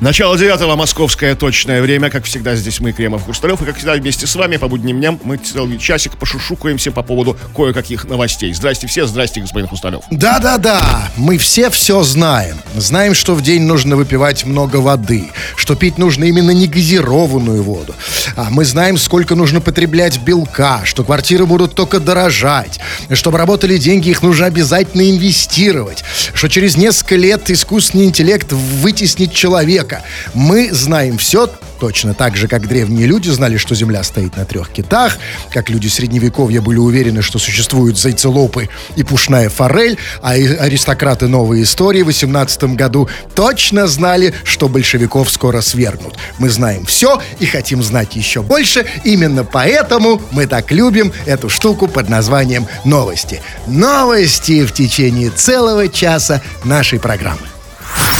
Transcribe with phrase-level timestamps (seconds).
[0.00, 2.08] Начало девятого, московское точное время.
[2.08, 3.60] Как всегда, здесь мы, Кремов Хрусталев.
[3.62, 7.36] И, как всегда, вместе с вами по будним дням мы целый часик пошушукаемся по поводу
[7.56, 8.52] кое-каких новостей.
[8.52, 10.02] Здрасте все, здрасте, господин Хрусталев.
[10.12, 12.58] Да-да-да, мы все все знаем.
[12.76, 17.92] Знаем, что в день нужно выпивать много воды, что пить нужно именно негазированную воду.
[18.36, 22.78] А мы знаем, сколько нужно потреблять белка, что квартиры будут только дорожать,
[23.14, 26.04] чтобы работали деньги, их нужно обязательно инвестировать,
[26.34, 29.87] что через несколько лет искусственный интеллект вытеснит человека.
[30.34, 34.70] Мы знаем все точно так же, как древние люди знали, что Земля стоит на трех
[34.70, 35.18] китах,
[35.50, 42.02] как люди средневековья были уверены, что существуют зайцелопы и пушная форель, а аристократы новой истории
[42.02, 46.16] в 18 году точно знали, что большевиков скоро свергнут.
[46.38, 51.88] Мы знаем все и хотим знать еще больше, именно поэтому мы так любим эту штуку
[51.88, 53.40] под названием «Новости».
[53.66, 57.57] Новости в течение целого часа нашей программы.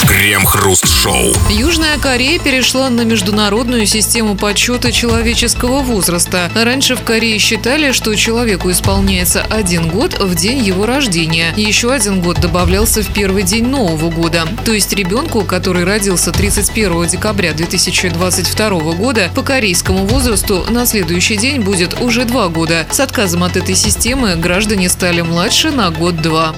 [0.07, 1.35] Крем-хруст-шоу.
[1.51, 6.51] Южная Корея перешла на международную систему подсчета человеческого возраста.
[6.55, 11.53] Раньше в Корее считали, что человеку исполняется один год в день его рождения.
[11.57, 14.49] Еще один год добавлялся в первый день Нового года.
[14.65, 21.61] То есть ребенку, который родился 31 декабря 2022 года, по корейскому возрасту на следующий день
[21.61, 22.87] будет уже два года.
[22.91, 26.55] С отказом от этой системы граждане стали младше на год-два.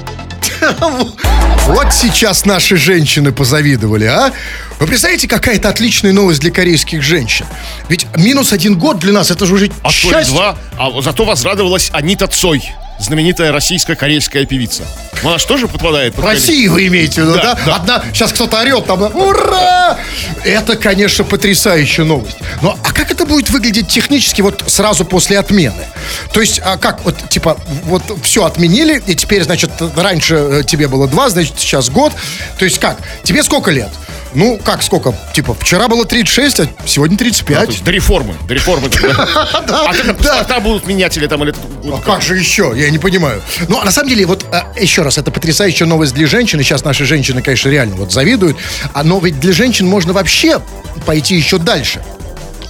[1.66, 4.32] Вот сейчас наши женщины позавидовали, а?
[4.80, 7.46] Вы представляете, какая-то отличная новость для корейских женщин?
[7.88, 10.34] Ведь минус один год для нас, это же уже А счастье.
[10.34, 12.62] два, а зато возрадовалась Анита Цой,
[13.00, 14.84] знаменитая российско-корейская певица.
[15.22, 17.54] Она же тоже подпадает под России вы имеете в виду, да?
[17.54, 17.74] Да, да.
[17.76, 19.98] Одна, сейчас кто-то орет там, ура!
[20.44, 22.38] Это, конечно, потрясающая новость.
[22.62, 25.84] Но а как это будет выглядеть технически вот сразу после отмены?
[26.32, 30.88] То есть, а как, вот, типа, вот все отменили, и теперь, значит, раньше э, тебе
[30.88, 32.12] было два, значит, сейчас год.
[32.58, 32.98] То есть как?
[33.22, 33.90] Тебе сколько лет?
[34.34, 35.14] Ну, как сколько?
[35.34, 37.68] Типа, вчера было 36, а сегодня То 35.
[37.68, 38.88] есть до реформы, до реформы.
[39.10, 41.54] А паспорта будут менять или там, или...
[41.92, 42.72] А как же еще?
[42.76, 43.42] Я не понимаю.
[43.68, 46.60] Ну, а на самом деле, вот а, еще раз, это потрясающая новость для женщин.
[46.60, 48.56] И сейчас наши женщины, конечно, реально вот завидуют.
[48.92, 50.60] А, но ведь для женщин можно вообще
[51.06, 52.02] пойти еще дальше.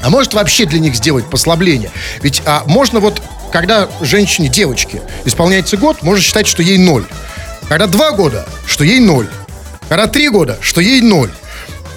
[0.03, 1.91] А может вообще для них сделать послабление.
[2.23, 7.05] Ведь а, можно вот, когда женщине, девочке, исполняется год, можно считать, что ей ноль.
[7.69, 9.29] Когда два года, что ей ноль.
[9.89, 11.31] Когда три года, что ей ноль.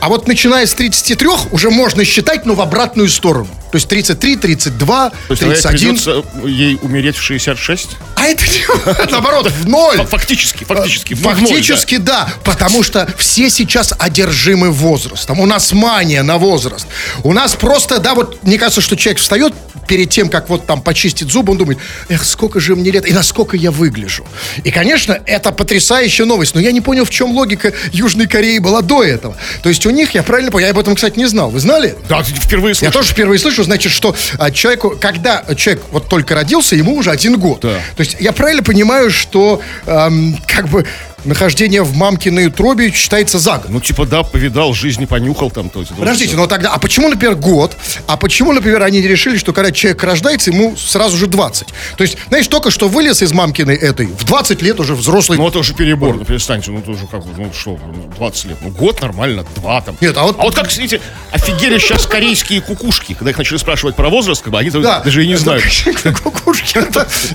[0.03, 3.47] А вот начиная с 33 уже можно считать, но в обратную сторону.
[3.71, 5.79] То есть 33, 32, То есть ей 31.
[5.79, 7.91] придется ей умереть в 66?
[8.23, 10.05] А это не- наоборот, в ноль.
[10.07, 11.13] Фактически, фактически.
[11.13, 12.29] в ноль, Фактически да.
[12.43, 15.39] потому что все сейчас одержимы возрастом.
[15.39, 16.87] У нас мания на возраст.
[17.23, 19.53] У нас просто, да, вот мне кажется, что человек встает
[19.87, 23.11] перед тем, как вот там почистить зубы, он думает, эх, сколько же мне лет и
[23.11, 24.25] насколько я выгляжу.
[24.63, 28.81] И, конечно, это потрясающая новость, но я не понял, в чем логика Южной Кореи была
[28.81, 29.35] до этого.
[29.61, 31.49] То есть у них, я правильно понял, я об этом, кстати, не знал.
[31.49, 31.95] Вы знали?
[32.07, 32.93] Да, Да, впервые Я слышу.
[32.93, 37.37] тоже впервые слышу, значит, что а, человеку, когда человек вот только родился, ему уже один
[37.37, 37.59] год.
[37.61, 37.79] Да.
[37.97, 40.85] То есть я правильно понимаю, что эм, как бы
[41.25, 43.69] нахождение в мамкиной утробе считается за год.
[43.69, 45.69] Ну, типа, да, повидал, жизни понюхал там.
[45.69, 47.75] То есть, Подождите, но тогда, а почему, например, год?
[48.07, 51.67] А почему, например, они решили, что когда человек рождается, ему сразу же 20?
[51.97, 55.37] То есть, знаешь, только что вылез из мамкиной этой, в 20 лет уже взрослый.
[55.37, 58.57] Ну, это уже перебор, ну, перестаньте, ну, тоже как, бы, ну, что, ну, 20 лет,
[58.61, 59.95] ну, год нормально, два там.
[60.01, 61.01] Нет, а вот- А вот как, смотрите,
[61.31, 64.99] офигели сейчас корейские кукушки, когда их начали спрашивать про возраст, как бы, они Да.
[64.99, 65.63] даже и не знают.
[66.23, 66.79] Кукушки,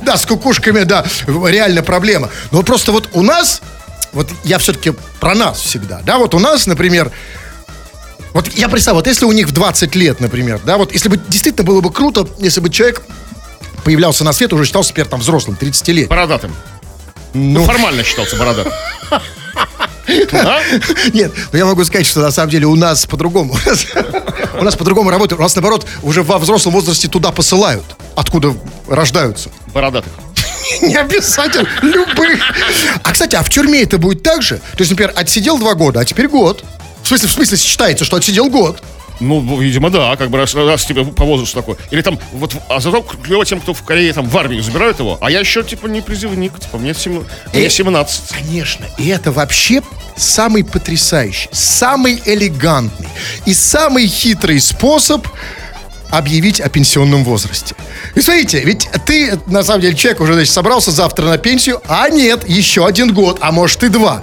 [0.02, 2.30] да, с кукушками, да, реально проблема.
[2.50, 3.62] Но просто вот у нас,
[4.12, 7.10] вот я все-таки про нас всегда, да, вот у нас, например,
[8.34, 11.16] вот я представляю, вот если у них в 20 лет, например, да, вот если бы
[11.28, 13.02] действительно было бы круто, если бы человек
[13.84, 16.08] появлялся на свет, уже считался теперь там взрослым, 30 лет.
[16.08, 16.54] Бородатым.
[17.34, 18.72] Ну, формально считался бородатым.
[20.32, 20.60] А?
[21.12, 23.56] Нет, но я могу сказать, что на самом деле у нас по-другому.
[24.58, 25.38] У нас по-другому работает.
[25.38, 27.84] У нас, наоборот, уже во взрослом возрасте туда посылают,
[28.16, 28.54] откуда
[28.88, 29.50] рождаются.
[29.74, 30.12] Бородатых.
[30.82, 32.40] Не обязательно, любых.
[33.02, 34.56] А, кстати, а в тюрьме это будет так же?
[34.58, 36.64] То есть, например, отсидел два года, а теперь год.
[37.02, 38.82] В смысле, в смысле считается, что отсидел год.
[39.20, 41.76] Ну, видимо, да, как бы раз, раз тебе по возрасту такой.
[41.90, 45.18] Или там, вот, а зато клево тем, кто в Корее там в армию забирают его,
[45.20, 48.30] а я еще, типа, не призывник, типа, мне, сем- мне Э, 17.
[48.30, 48.86] Конечно.
[48.96, 49.82] И это вообще
[50.16, 53.08] самый потрясающий, самый элегантный
[53.44, 55.26] и самый хитрый способ
[56.10, 57.74] объявить о пенсионном возрасте.
[58.14, 62.08] И смотрите, ведь ты, на самом деле, человек уже, значит, собрался завтра на пенсию, а
[62.08, 64.22] нет, еще один год, а может и два.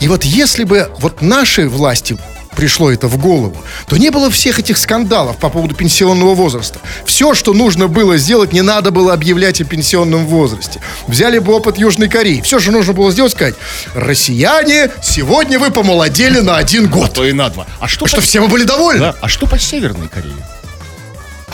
[0.00, 2.16] И вот если бы вот наши власти
[2.54, 3.56] пришло это в голову,
[3.88, 6.78] то не было всех этих скандалов по поводу пенсионного возраста.
[7.04, 10.80] Все, что нужно было сделать, не надо было объявлять о пенсионном возрасте.
[11.08, 12.40] Взяли бы опыт Южной Кореи.
[12.42, 13.54] Все, что нужно было сделать, сказать,
[13.94, 17.12] россияне, сегодня вы помолодели на один год.
[17.12, 17.66] То и на два.
[17.80, 18.22] А что, Что по...
[18.22, 19.00] все мы были довольны.
[19.00, 20.34] Да, а что по Северной Корее?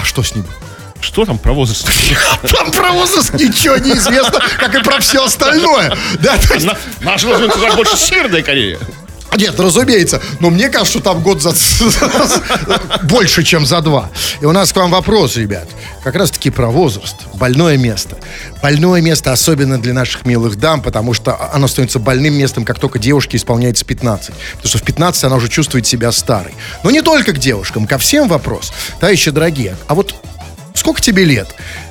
[0.00, 0.44] А что с ним?
[1.00, 1.88] Что там про возраст?
[2.42, 5.96] Там про возраст ничего не известно, как и про все остальное.
[6.20, 8.78] Да, есть- На- Наша должна сказать больше Северная Корея.
[9.36, 10.20] Нет, разумеется.
[10.40, 11.54] Но мне кажется, что там год за...
[13.04, 14.10] больше, чем за два.
[14.40, 15.68] И у нас к вам вопрос, ребят.
[16.02, 17.16] Как раз-таки про возраст.
[17.34, 18.16] Больное место.
[18.62, 22.98] Больное место особенно для наших милых дам, потому что оно становится больным местом, как только
[22.98, 24.34] девушке исполняется 15.
[24.56, 26.54] Потому что в 15 она уже чувствует себя старой.
[26.82, 28.72] Но не только к девушкам, ко всем вопрос.
[28.98, 30.14] Товарищи дорогие, а вот
[30.74, 31.48] сколько тебе лет?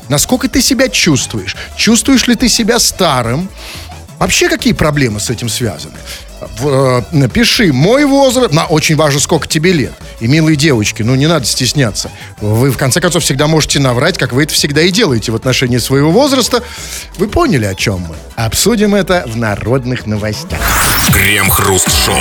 [0.09, 1.55] Насколько ты себя чувствуешь?
[1.77, 3.49] Чувствуешь ли ты себя старым?
[4.17, 5.95] Вообще какие проблемы с этим связаны?
[6.57, 9.93] В, э, напиши мой возраст, на очень важно, сколько тебе лет.
[10.19, 12.11] И милые девочки, ну не надо стесняться.
[12.39, 15.77] Вы в конце концов всегда можете наврать, как вы это всегда и делаете в отношении
[15.77, 16.63] своего возраста.
[17.17, 18.15] Вы поняли, о чем мы?
[18.35, 20.59] Обсудим это в народных новостях.
[21.13, 22.15] Крем-хруст-шоу.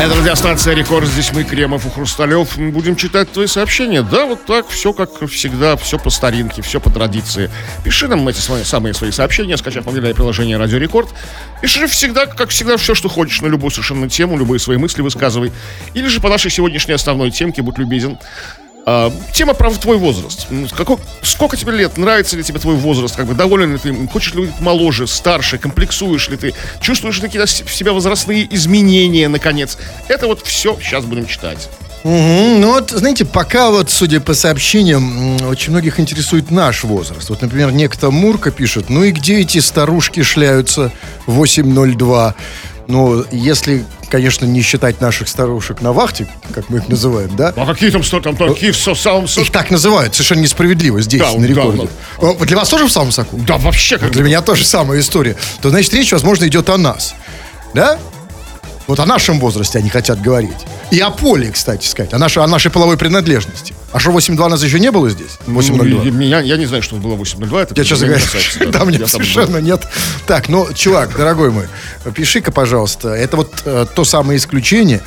[0.00, 1.06] Это радиостанция «Рекорд».
[1.06, 2.56] Здесь мы, Кремов и Хрусталев.
[2.56, 4.02] Мы будем читать твои сообщения.
[4.02, 7.50] Да, вот так, все как всегда, все по старинке, все по традиции.
[7.84, 11.08] Пиши нам эти свои, самые свои сообщения, скачав мобильное приложение «Радио Рекорд».
[11.62, 15.52] Пиши всегда, как всегда, все, что хочешь, на любую совершенно тему, любые свои мысли высказывай.
[15.94, 18.18] Или же по нашей сегодняшней основной темке, будь любезен.
[18.84, 20.48] А, тема про твой возраст.
[20.76, 21.96] Какой, сколько тебе лет?
[21.96, 23.14] Нравится ли тебе твой возраст?
[23.14, 23.94] Как бы доволен ли ты?
[24.08, 25.58] Хочешь ли быть моложе, старше?
[25.58, 26.54] Комплексуешь ли ты?
[26.80, 29.78] Чувствуешь ли какие-то в себя возрастные изменения, наконец?
[30.08, 31.68] Это вот все сейчас будем читать.
[32.04, 32.60] Мгм.
[32.60, 37.30] Ну вот, знаете, пока вот, судя по сообщениям, очень многих интересует наш возраст.
[37.30, 40.90] Вот, например, некто Мурка пишет, ну и где эти старушки шляются
[41.26, 42.34] 802?
[42.92, 47.54] Ну, если, конечно, не считать наших старушек на вахте, как мы их называем, да?
[47.56, 49.26] А какие там, что там, такие в самом...
[49.26, 51.88] со- Их так называют, совершенно несправедливо здесь, Да, на да, рекорде.
[52.18, 53.38] О, Для вас тоже в самом соку?
[53.38, 55.36] Да, вообще как Для меня тоже самая история.
[55.62, 57.14] То, значит, речь, возможно, идет о нас.
[57.72, 57.98] Да?
[58.86, 60.56] Вот о нашем возрасте они хотят говорить.
[60.90, 62.12] И о поле, кстати сказать.
[62.12, 63.74] О нашей, о нашей половой принадлежности.
[63.92, 65.38] А что, 8.2 нас еще не было здесь?
[65.46, 66.10] 8.02.
[66.12, 67.62] Ну, Я, я не знаю, что было 8.02.
[67.62, 68.78] Это Я, меня говоря, касается, да.
[68.78, 69.86] да, мне совершенно нет.
[70.26, 71.68] Так, ну, чувак, дорогой мой,
[72.14, 73.10] пиши-ка, пожалуйста.
[73.10, 75.02] Это вот э, то самое исключение,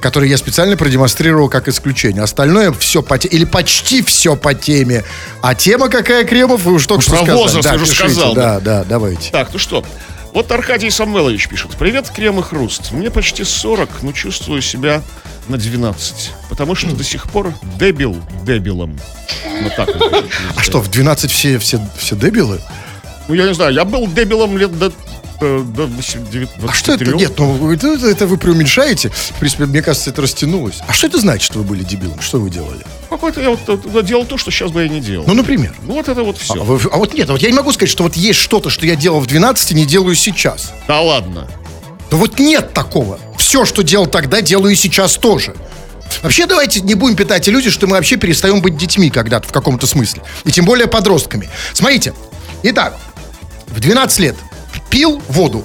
[0.00, 2.22] которое я специально продемонстрировал как исключение.
[2.22, 5.02] Остальное все по теме, или почти все по теме.
[5.40, 7.36] А тема какая, Кремов, вы уж только что про сказали.
[7.38, 9.30] возраст да, уже пишите, сказал, Да, да, давайте.
[9.30, 9.82] Так, ну что,
[10.34, 11.76] вот Аркадий Самвелович пишет.
[11.78, 12.90] Привет, Крем и Хруст.
[12.90, 15.00] Мне почти 40, но чувствую себя
[15.46, 16.32] на 12.
[16.50, 18.98] Потому что до сих пор дебил дебилом.
[19.62, 19.88] Вот так.
[20.56, 22.60] А что, в 12 все, все, все дебилы?
[23.28, 24.92] Ну, я не знаю, я был дебилом лет до,
[25.40, 26.48] до 23.
[26.68, 27.04] А что это?
[27.06, 29.10] Нет, ну это, это вы преуменьшаете.
[29.10, 30.78] В принципе, мне кажется, это растянулось.
[30.86, 32.20] А что это значит, что вы были дебилом?
[32.20, 32.84] Что вы делали?
[33.10, 35.24] Какой-то я вот э, делал то, что сейчас бы я не делал.
[35.26, 35.74] Ну, например.
[35.82, 36.54] Ну, вот это вот все.
[36.54, 38.86] А, вы- а вот нет, вот я не могу сказать, что вот есть что-то, что
[38.86, 40.72] я делал в 12, не делаю сейчас.
[40.88, 41.48] Да ладно.
[42.10, 43.18] Да вот нет такого.
[43.38, 45.54] Все, что делал тогда, делаю и сейчас тоже.
[46.22, 49.86] Вообще, давайте не будем питать иллюзии, что мы вообще перестаем быть детьми когда-то в каком-то
[49.86, 50.22] смысле.
[50.44, 51.48] И тем более подростками.
[51.72, 52.14] Смотрите.
[52.62, 52.96] Итак,
[53.66, 54.36] в 12 лет
[54.94, 55.64] пил воду.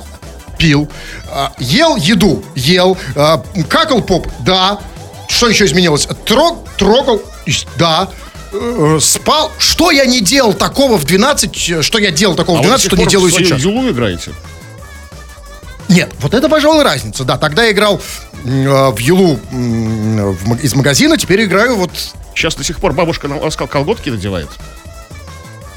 [0.57, 0.89] Пил.
[1.27, 2.43] А, ел еду.
[2.55, 2.97] Ел.
[3.15, 4.27] А, какал поп.
[4.39, 4.79] Да.
[5.27, 6.07] Что еще изменилось?
[6.25, 7.21] Трог, трогал.
[7.77, 8.09] Да.
[8.51, 9.51] Э, Спал.
[9.59, 12.69] Что я не делал такого в 12, э, что я делал такого в А до
[12.69, 13.61] 12, сих что не в делаю сейчас?
[13.61, 14.31] Юлу играете?
[15.89, 17.23] Нет, вот это, пожалуй, разница.
[17.23, 18.01] Да, тогда я играл
[18.45, 21.91] э, в Юлу в ма- из магазина, теперь играю вот...
[22.33, 24.49] Сейчас до сих пор бабушка на вас кол- колготки надевает.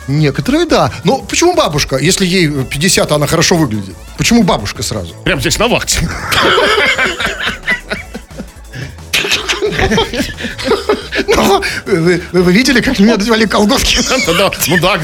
[0.09, 0.91] Некоторые, да.
[1.05, 1.97] Но почему бабушка?
[1.97, 3.95] Если ей 50, она хорошо выглядит.
[4.19, 5.15] Почему бабушка сразу?
[5.25, 6.09] Прямо здесь на вахте.
[11.29, 13.99] Ну, Вы, вы- вы видели, как мне надевали колготки?
[14.39, 14.99] Да, Ну да,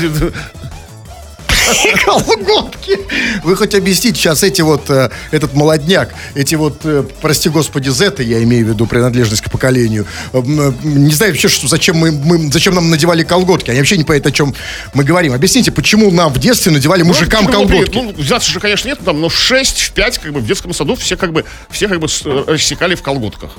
[2.04, 2.98] Колготки!
[3.44, 8.22] Вы хоть объясните сейчас эти вот, э, этот молодняк, эти вот, э, прости господи, зеты,
[8.22, 10.40] я имею в виду принадлежность к поколению, э,
[10.82, 13.70] не знаю вообще, что, зачем, мы, мы- зачем нам надевали колготки.
[13.70, 14.54] Они вообще не понимают, о чем
[14.94, 15.32] мы говорим.
[15.32, 17.94] Объясните, почему нам в детстве надевали мужикам Ну, колготки?
[17.96, 20.72] Ну, взяться же, конечно, нет, там, но в 6, в 5, как бы, в детском
[20.72, 22.08] саду все как бы, все как бы
[22.46, 23.52] рассекали в колготках.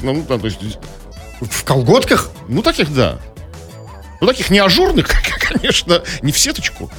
[0.00, 0.58] Ну, да, то есть,
[1.40, 2.30] В колготках?
[2.48, 3.18] ну, таких, да.
[4.20, 5.08] Ну, таких не ажурных,
[5.48, 6.90] конечно, не в сеточку,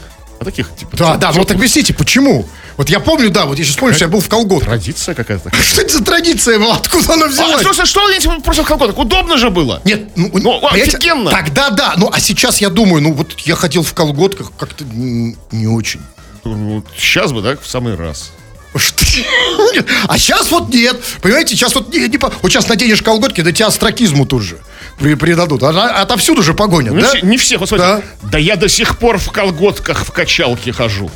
[0.43, 0.95] а таких, типа...
[0.97, 2.45] Да, да, вот объясните, почему?
[2.77, 4.67] Вот я помню, да, вот я сейчас помню, что я был в колготках.
[4.69, 5.51] Традиция какая-то.
[5.63, 6.75] Что это за традиция была?
[6.75, 7.61] Откуда она А, взялась?
[7.63, 8.97] слушай, что вы говорите против колготок?
[8.97, 9.81] Удобно же было.
[9.85, 11.31] Нет, ну, Ну, понимаете, офигенно.
[11.31, 15.67] Тогда да, ну а сейчас я думаю, ну вот я ходил в колготках как-то не
[15.67, 16.01] очень.
[16.43, 18.31] Ну, Сейчас бы, да, в самый раз.
[18.75, 19.05] Что
[20.07, 20.99] А сейчас вот нет.
[21.21, 24.57] Понимаете, сейчас вот не, не по- Вот сейчас наденешь колготки, да тебя астракизму тут же
[24.99, 25.63] при- придадут.
[25.63, 27.19] А- а- Отовсюду же погонят, Ну, да?
[27.21, 28.03] не всех, вот смотрите.
[28.21, 28.29] Да.
[28.31, 28.37] Да.
[28.37, 31.09] я до сих пор в колготках в качалке хожу.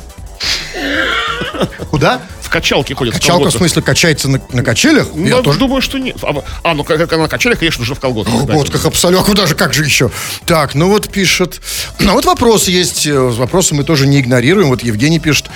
[1.90, 2.20] Куда?
[2.42, 3.14] В качалке ходят.
[3.14, 3.58] в Качалка, в колготках.
[3.58, 5.08] смысле, качается на, на качелях?
[5.14, 6.16] Ну, Я тоже думаю, что нет.
[6.22, 8.34] А, а, ну, как, как на качелях, конечно, уже в колготках.
[8.34, 9.26] В колготках абсолютно.
[9.26, 10.10] Куда же, как же еще?
[10.46, 11.60] Так, ну вот пишет.
[12.08, 13.06] А вот вопрос есть.
[13.06, 14.68] э, Вопросы мы тоже не игнорируем.
[14.68, 15.46] Вот Евгений пишет,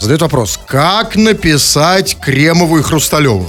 [0.00, 0.58] задает вопрос.
[0.66, 3.48] Как написать Кремову и Хрусталеву?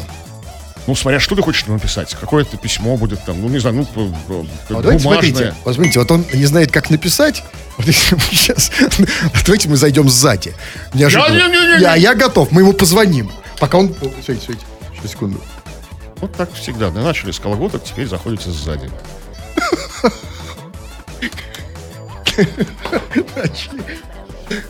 [0.91, 2.13] Ну, смотря, что ты хочешь написать.
[2.19, 4.99] Какое-то письмо будет там, ну, не знаю, ну, А бумажное.
[4.99, 7.45] смотрите, вот смотрите, вот он не знает, как написать.
[7.77, 8.69] Вот если мы сейчас,
[9.45, 10.53] давайте мы зайдем сзади.
[10.93, 11.33] Неожиданно.
[11.33, 13.31] Я- не- не- не- Я, я готов, мы ему позвоним.
[13.57, 13.95] Пока он...
[13.95, 14.65] Смотрите, смотрите,
[14.97, 15.41] сейчас, секунду.
[16.17, 16.89] Вот так всегда.
[16.89, 18.91] Да, начали с колготок, теперь заходите сзади.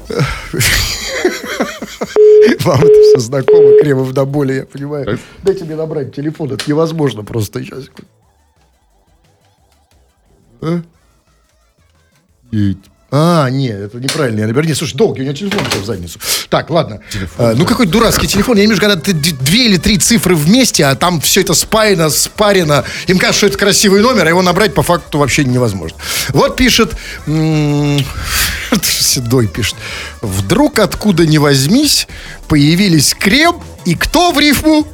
[2.66, 5.20] Вам это все знакомо, Кремов до боли, я понимаю.
[5.44, 7.64] Дайте мне набрать телефон, это невозможно просто.
[7.64, 7.86] Сейчас.
[10.62, 10.82] А?
[13.14, 14.40] А, нет, это неправильно.
[14.40, 14.66] Я наберу.
[14.66, 16.18] Нет, слушай, долгий, у него телефон в задницу.
[16.50, 17.02] Так, ладно.
[17.38, 18.56] А, ну, какой дурацкий телефон.
[18.56, 21.54] Я имею в виду, когда ты две или три цифры вместе, а там все это
[21.54, 22.86] спаяно, спарено.
[23.08, 25.98] Им кажется, что это красивый номер, а его набрать по факту вообще невозможно.
[26.30, 26.94] Вот пишет...
[28.82, 29.76] Седой пишет.
[30.22, 32.08] Вдруг откуда ни возьмись,
[32.48, 34.88] появились крем, и кто в рифму?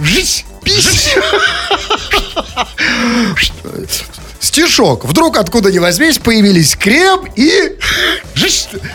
[0.00, 0.44] Жизнь!
[0.62, 1.16] Пись.
[4.40, 5.04] Стишок.
[5.04, 7.76] Вдруг откуда ни возьмись, появились крем и...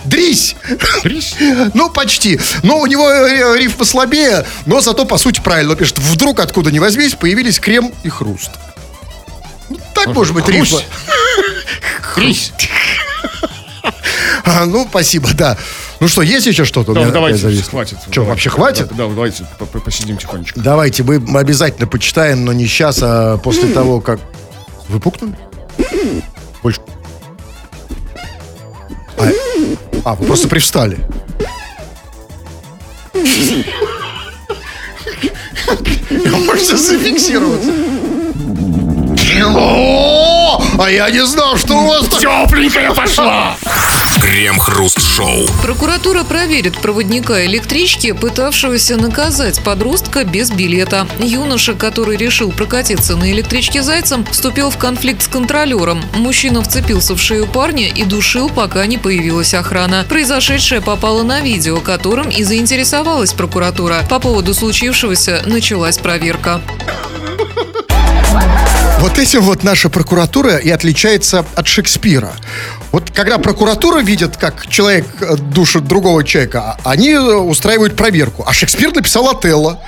[0.05, 0.55] Дрись.
[1.03, 1.35] Дрись.
[1.73, 2.39] Ну, почти.
[2.63, 5.99] Но у него э, риф послабее, но зато, по сути, правильно пишет.
[5.99, 8.51] Вдруг откуда ни возьмись, появились крем и хруст.
[9.69, 10.79] Ну, так может быть рифма.
[12.15, 12.51] Дрись.
[14.45, 15.57] А, ну, спасибо, да.
[15.99, 16.93] Ну что, есть еще что-то?
[16.93, 17.69] Да, давайте, зависло?
[17.71, 17.97] хватит.
[18.01, 18.29] Что, Давайте.
[18.31, 18.87] вообще хватит?
[18.89, 20.59] Да, да, давайте по- по- посидим тихонечко.
[20.59, 24.19] Давайте, мы обязательно почитаем, но не сейчас, а после того, как...
[24.89, 24.99] Вы?
[26.61, 26.81] Больше...
[29.17, 29.29] А,
[30.05, 30.99] а, вы просто привстали.
[36.45, 37.71] Можете зафиксироваться.
[39.55, 42.07] О, а я не знал, что у вас.
[42.07, 43.55] Тепленькая пошла!
[44.23, 45.47] Крем-хруст-шоу.
[45.61, 51.07] Прокуратура проверит проводника электрички, пытавшегося наказать подростка без билета.
[51.19, 56.01] Юноша, который решил прокатиться на электричке зайцем, вступил в конфликт с контролером.
[56.15, 60.05] Мужчина вцепился в шею парня и душил, пока не появилась охрана.
[60.07, 64.03] Произошедшее попало на видео, которым и заинтересовалась прокуратура.
[64.09, 66.61] По поводу случившегося началась проверка.
[68.99, 72.31] Вот этим вот наша прокуратура и отличается от Шекспира.
[72.91, 78.43] Вот когда прокуратура видит, как человек э, душит другого человека, а они э, устраивают проверку.
[78.47, 79.81] А Шекспир написал Отелло.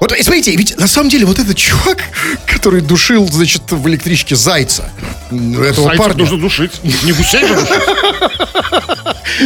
[0.00, 1.98] Вот и смотрите, ведь на самом деле вот этот чувак,
[2.46, 4.90] который душил, значит, в электричке зайца,
[5.30, 6.18] этого Зайцев парня.
[6.18, 6.72] нужно душить.
[6.82, 7.70] Не гусей же душить.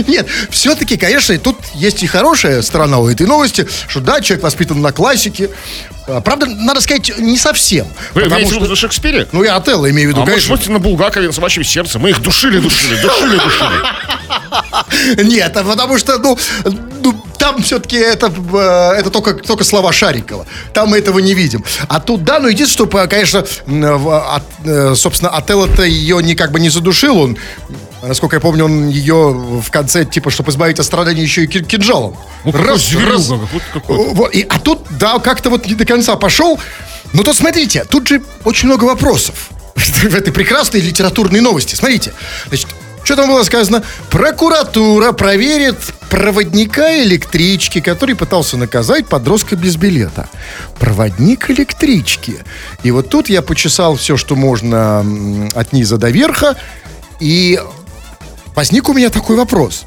[0.07, 4.43] Нет, все-таки, конечно, и тут есть и хорошая сторона у этой новости, что да, человек
[4.45, 5.51] воспитан на классике.
[6.07, 7.87] А, Правда, надо сказать, не совсем.
[8.15, 9.29] Вы имеете в что- на Шекспире?
[9.33, 10.57] Ну, я Отелло имею в виду, А конечно.
[10.57, 11.99] быть, на Булгакове, на собачьем сердце.
[11.99, 15.25] Мы их душили, душили, душили, душили.
[15.25, 16.39] Нет, а потому что, ну,
[17.03, 20.47] ну, там все-таки это, э, это только, только слова Шарикова.
[20.73, 21.65] Там мы этого не видим.
[21.89, 26.53] А тут, да, ну, единственное, что, конечно, в- от, э, собственно, Отелло-то ее не как
[26.53, 27.37] бы не задушил, он,
[28.03, 31.63] насколько я помню, он ее в конце, типа, чтобы избавить от страданий, еще и ки-
[31.63, 32.17] кинжалом.
[32.45, 34.15] Ну, какой зверюга, вот какой.
[34.15, 36.59] Вот, и, а тут, да, как-то вот не до конца пошел.
[37.13, 41.75] Но тут, смотрите, тут же очень много вопросов в этой прекрасной литературной новости.
[41.75, 42.13] Смотрите,
[42.49, 42.69] значит,
[43.03, 43.83] что там было сказано?
[44.11, 45.77] Прокуратура проверит
[46.11, 50.29] проводника электрички, который пытался наказать подростка без билета.
[50.79, 52.39] Проводник электрички.
[52.83, 55.01] И вот тут я почесал все, что можно
[55.55, 56.57] от низа до верха,
[57.21, 57.61] и
[58.61, 59.87] возник у меня такой вопрос.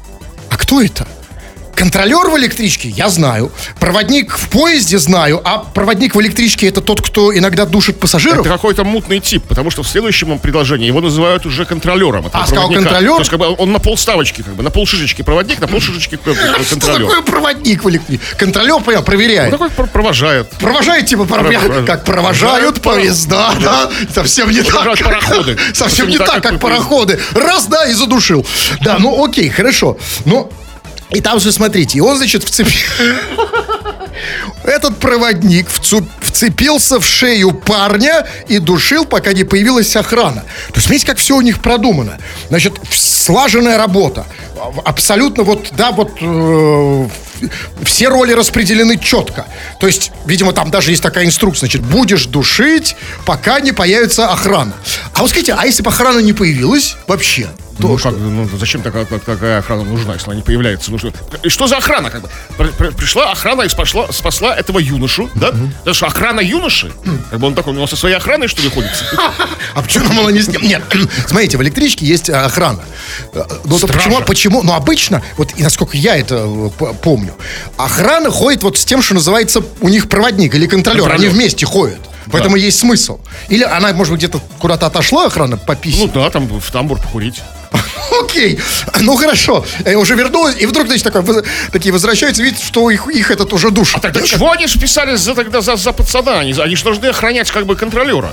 [0.50, 1.06] А кто это?
[1.74, 3.50] Контролер в электричке я знаю.
[3.80, 5.40] Проводник в поезде знаю.
[5.44, 8.40] А проводник в электричке это тот, кто иногда душит пассажиров?
[8.40, 12.26] Это какой-то мутный тип, потому что в следующем предложении его называют уже контролером.
[12.26, 13.12] этого А, сказал контролер?
[13.14, 16.22] То есть, как бы он на полставочки, как бы, на полшишечки проводник, на полшишечки к-
[16.22, 17.06] к- Что контролер.
[17.08, 18.24] такое проводник в электричке?
[18.36, 19.50] Контролер, понял, Он проверяет.
[19.50, 20.48] такой пр- провожает.
[20.50, 21.26] Провожает, типа,
[21.86, 23.90] как провожают поезда, да?
[24.14, 24.98] Совсем не так.
[24.98, 25.58] Пароходы.
[25.74, 27.18] Совсем не так, как пароходы.
[27.34, 28.46] Раз, да, и задушил.
[28.82, 29.98] Да, ну окей, хорошо.
[30.24, 30.50] Но
[31.14, 32.74] и там же, смотрите, и он, значит, вцепил...
[34.64, 40.42] Этот проводник вцепился в шею парня и душил, пока не появилась охрана.
[40.68, 42.18] То есть, смотрите, как все у них продумано.
[42.48, 44.26] Значит, слаженная работа.
[44.84, 47.08] Абсолютно вот, да, вот э,
[47.84, 49.46] все роли распределены четко.
[49.80, 54.72] То есть, видимо, там даже есть такая инструкция, значит, будешь душить, пока не появится охрана.
[55.12, 57.48] А вот скажите, а если бы охрана не появилась вообще?
[57.80, 58.10] То Ну, что?
[58.10, 60.90] как, ну, зачем такая, такая охрана нужна, если она не появляется?
[60.90, 61.12] Ну, что,
[61.42, 62.10] и что за охрана?
[62.10, 62.28] Как бы?
[62.56, 65.52] При- при- Пришла охрана и спасла, спасла этого юношу, да?
[65.82, 66.92] Это что, охрана юноши?
[67.30, 68.90] Как бы он такой, у него со своей охраной, что ли, ходит?
[69.74, 70.62] А почему она не с ним?
[70.62, 70.82] Нет,
[71.26, 72.80] смотрите, в электричке есть а, охрана.
[73.32, 74.62] Э, Ну, почему, почему?
[74.62, 76.46] Ну, обычно, вот и насколько я это
[76.80, 77.34] э, помню,
[77.76, 80.66] охрана ходит вот с тем, что называется у них проводник или.
[80.66, 81.10] Контролер.
[81.10, 81.98] Они вместе ходят.
[82.30, 83.20] Поэтому есть смысл.
[83.48, 87.42] Или она, может быть, где-то куда-то отошла охрана по Ну да, там в тамбур покурить.
[88.22, 88.58] Окей,
[89.00, 89.64] ну хорошо.
[89.84, 93.70] Э, Уже вернулась, и вдруг, значит, такой, такие возвращаются, видят, что их, их этот уже
[93.70, 93.94] душ.
[93.96, 96.38] А тогда чего они же писались за, тогда за, за пацана?
[96.40, 98.30] Они, они же должны охранять как бы контролера.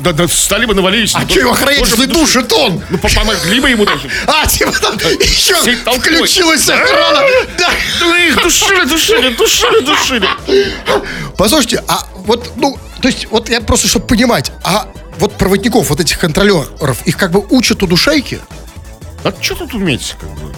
[0.00, 1.14] Да, да, стали бы навалились.
[1.14, 2.82] А Ну, что его охранять, если душ- душит он?
[2.88, 4.08] Ну, по- помогли бы ему даже.
[4.26, 7.20] А, типа там еще включилась охрана.
[7.58, 7.70] Да.
[8.00, 10.28] Да их душили, душили, душили, душили.
[11.36, 16.00] Послушайте, а вот, ну, то есть, вот я просто, чтобы понимать, а вот проводников, вот
[16.00, 18.40] этих контролеров, их как бы учат удушайки?
[19.22, 20.50] А что тут уметь, как бы?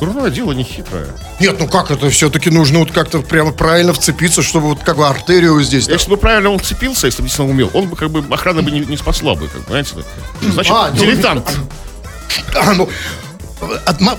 [0.00, 1.06] Курное дело не хитрое.
[1.38, 5.06] Нет, ну как это все-таки нужно вот как-то прямо правильно вцепиться, чтобы вот как бы
[5.06, 5.86] артерию здесь.
[5.86, 5.92] да.
[5.92, 8.72] Если бы правильно он цепился, если бы действительно умел, он бы как бы охрана бы
[8.72, 9.84] не, не спасла бы, как да.
[10.50, 11.48] Значит, А, ну, дилетант.
[12.56, 12.88] А, ну, от- м-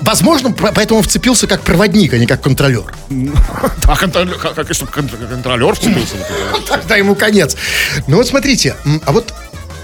[0.02, 2.94] возможно, поэтому вцепился как проводник, а не как контролер.
[3.86, 6.16] А контролер, как, если контролер вцепился.
[6.68, 6.96] тогда.
[6.96, 7.56] Ему конец.
[8.08, 9.34] Ну вот смотрите, а вот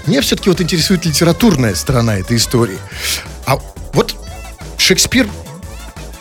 [0.06, 2.78] меня все-таки вот интересует литературная сторона этой истории.
[3.46, 3.58] А
[3.92, 4.16] вот
[4.78, 5.28] Шекспир,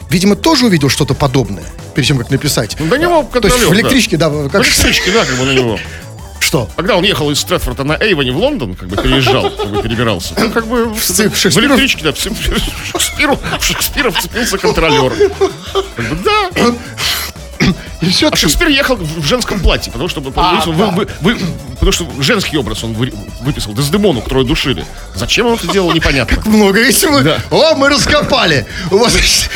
[0.09, 1.63] видимо, тоже увидел что-то подобное,
[1.95, 2.75] перед тем, как написать.
[2.79, 4.49] Ну, до него То есть контролер, в электричке, да, да.
[4.49, 5.79] как В электричке, да, как бы на него.
[6.49, 6.67] что?
[6.75, 10.33] Когда он ехал из Стрэдфорда на Эйвоне в Лондон, как бы переезжал, как бы перебирался,
[10.35, 15.13] ну, как бы в, Шекспиру- в электричке, да, в Шекспиру, в Шекспира вцепился контролер.
[15.95, 16.49] Как бы, да.
[18.01, 21.39] И все А Шекспир ехал в женском платье, потому что, потому что, вы- вы- вы-
[21.73, 24.85] потому что женский образ он вы- выписал, Дездемону, которую душили.
[25.15, 26.41] Зачем он это делал, непонятно.
[26.45, 26.79] много.
[26.79, 27.21] Если мы...
[27.23, 27.39] Да.
[27.51, 28.65] О, мы раскопали.
[28.89, 29.11] Вот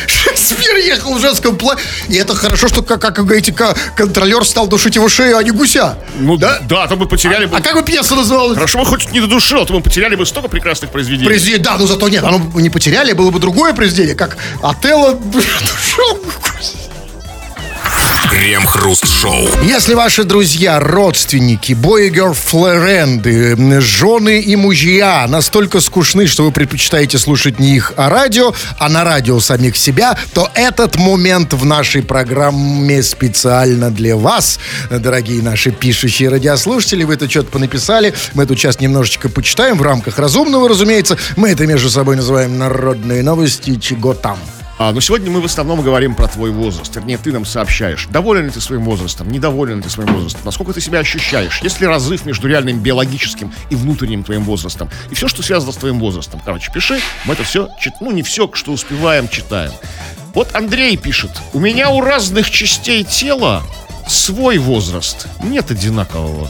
[0.08, 1.86] Шекспир ехал в женском платье.
[2.10, 3.56] И это хорошо, что, как, как вы говорите,
[3.96, 5.98] контролер стал душить его шею, а не гуся.
[6.20, 7.56] Ну да, да, то мы потеряли бы...
[7.56, 8.56] А как бы пьеса называлась?
[8.56, 11.26] Хорошо, мы хоть не додушил, а то мы потеряли бы столько прекрасных произведений.
[11.28, 15.14] Произведение, да, но зато нет, оно бы не потеряли, было бы другое произведение, как Отелло
[15.34, 16.20] душил.
[18.30, 19.48] Крем-хруст-шоу.
[19.64, 27.76] Если ваши друзья, родственники, бойгер-флоренды, жены и мужья настолько скучны, что вы предпочитаете слушать не
[27.76, 33.92] их, а радио, а на радио самих себя, то этот момент в нашей программе специально
[33.92, 34.60] для вас,
[34.90, 37.04] дорогие наши пишущие радиослушатели.
[37.04, 41.18] Вы это что-то понаписали, мы тут сейчас немножечко почитаем в рамках разумного, разумеется.
[41.36, 44.40] Мы это между собой называем народные новости, чего там.
[44.80, 46.96] А, но сегодня мы в основном говорим про твой возраст.
[46.96, 50.74] Вернее, ты нам сообщаешь, доволен ли ты своим возрастом, недоволен ли ты своим возрастом, насколько
[50.74, 54.90] ты себя ощущаешь, есть ли разрыв между реальным биологическим и внутренним твоим возрастом.
[55.12, 56.42] И все, что связано с твоим возрастом.
[56.44, 59.72] Короче, пиши, мы это все, чит- ну не все, что успеваем, читаем.
[60.34, 63.62] Вот Андрей пишет, у меня у разных частей тела
[64.08, 66.50] свой возраст, нет одинакового.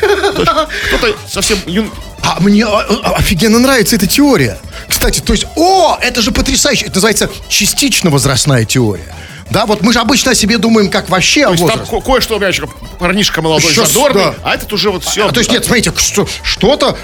[0.00, 1.90] Кто-то совсем юн-
[2.22, 4.58] А мне офигенно нравится эта теория.
[4.90, 6.86] Кстати, то есть, о, это же потрясающе.
[6.86, 9.14] Это называется частично возрастная теория.
[9.50, 11.96] Да, вот мы же обычно о себе думаем, как вообще То есть там возрасте.
[11.96, 12.68] ко- кое-что, еще
[13.00, 14.34] парнишка молодой, Еще задорный, да.
[14.44, 15.26] а этот уже вот все.
[15.28, 16.96] А, то есть, нет, смотрите, что, что-то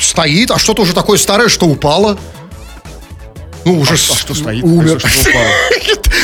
[0.00, 2.18] стоит, а что-то уже такое старое, что упало.
[3.64, 4.62] Ну, уже а с- что стоит?
[4.64, 4.98] Умер.
[5.00, 5.46] Что упало?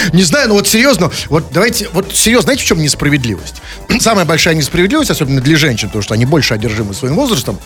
[0.12, 3.54] Не знаю, но вот серьезно, вот давайте, вот серьезно, знаете, в чем несправедливость?
[4.00, 7.58] Самая большая несправедливость, особенно для женщин, потому что они больше одержимы своим возрастом,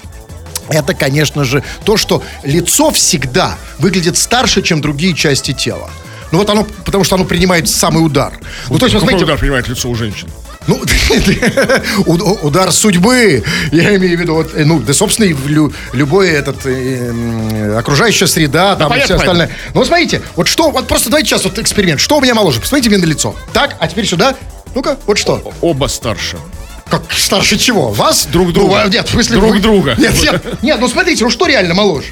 [0.69, 5.91] это, конечно же, то, что лицо всегда выглядит старше, чем другие части тела.
[6.31, 8.33] Ну вот оно, потому что оно принимает самый удар.
[8.71, 10.29] Ну, то есть, Какой смотрите, удар принимает лицо у женщин?
[10.67, 10.81] ну,
[12.07, 16.65] уд- удар судьбы, я имею в виду, вот, ну, да, собственно, и лю- любой этот,
[16.67, 19.51] э, окружающая среда, там, и понятно, все остальное.
[19.75, 22.01] Ну, вот смотрите, вот что, вот просто давайте сейчас вот эксперимент.
[22.01, 22.61] Что у меня моложе?
[22.61, 23.35] Посмотрите мне на лицо.
[23.53, 24.37] Так, а теперь сюда.
[24.75, 25.53] Ну-ка, вот что.
[25.61, 26.39] Оба старше.
[26.93, 27.89] Как старше чего?
[27.89, 28.27] Вас?
[28.27, 28.75] Друг друга.
[28.75, 29.39] Ну, а, нет, в смысле...
[29.39, 29.95] Друг друга.
[29.97, 32.09] Нет, нет, нет, ну смотрите, ну что реально моложе?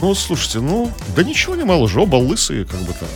[0.00, 3.08] Ну, слушайте, ну, да ничего не моложе, оба лысые, как бы там.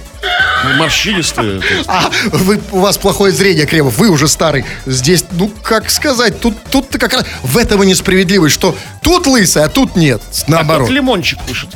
[0.64, 1.60] Ну, Морщинистые.
[1.88, 4.64] А, вы, у вас плохое зрение, Кремов, вы уже старый.
[4.86, 9.64] Здесь, ну, как сказать, тут, тут как раз в этом и несправедливость, что тут лысый,
[9.64, 10.86] а тут нет, наоборот.
[10.86, 11.70] вот Лимончик пишет.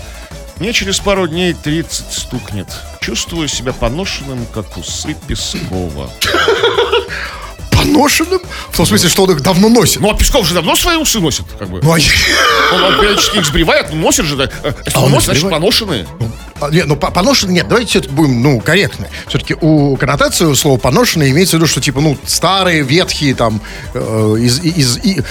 [0.60, 2.68] Мне через пару дней 30 стукнет.
[3.00, 6.08] Чувствую себя поношенным, как усы Пескова.
[7.92, 8.40] поношенным?
[8.70, 10.00] В том смысле, что он их давно носит.
[10.00, 11.80] Ну, а Песков же давно свои усы носит, как бы.
[11.82, 11.98] Ну, а
[12.74, 14.44] Он, он периодически их сбривает, но носит же, да.
[14.62, 16.06] Э, Если А он носит, значит, поношенные.
[16.60, 19.08] А, Нет, ну по- поношенный нет, давайте все-таки будем, ну, корректны.
[19.28, 23.62] Все-таки у коннотации у слова поношенный имеется в виду, что типа, ну, старые, ветхие, там,
[23.94, 25.22] э, из, из, и-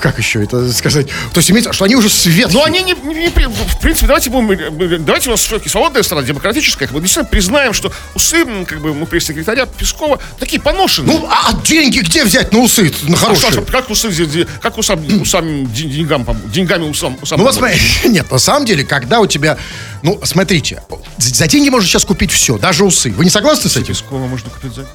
[0.00, 1.06] как еще это сказать?
[1.32, 2.54] То есть имеется, что они уже светлые.
[2.54, 6.02] Но они не, не- не в принципе, давайте будем, э, давайте у нас все-таки свободная
[6.02, 11.18] страна, демократическая, как бы, действительно признаем, что усы, как бы, ну, пресс-секретаря Пескова такие поношенные.
[11.18, 13.50] Ну, а деньги где взять на усы, на А что, хорошие?
[13.52, 18.30] что, как усы, как усам, усам ден- деньгам, деньгами усам, усам Ну вот смотри, нет,
[18.30, 19.56] на самом деле, когда у тебя,
[20.02, 20.82] ну, смотрите,
[21.18, 23.10] за деньги можно сейчас купить все, даже усы.
[23.10, 23.86] Вы не согласны с этим?
[23.88, 24.86] Пескова можно купить за...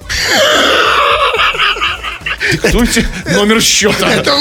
[2.52, 4.12] Диктуйте номер счета.
[4.12, 4.36] Это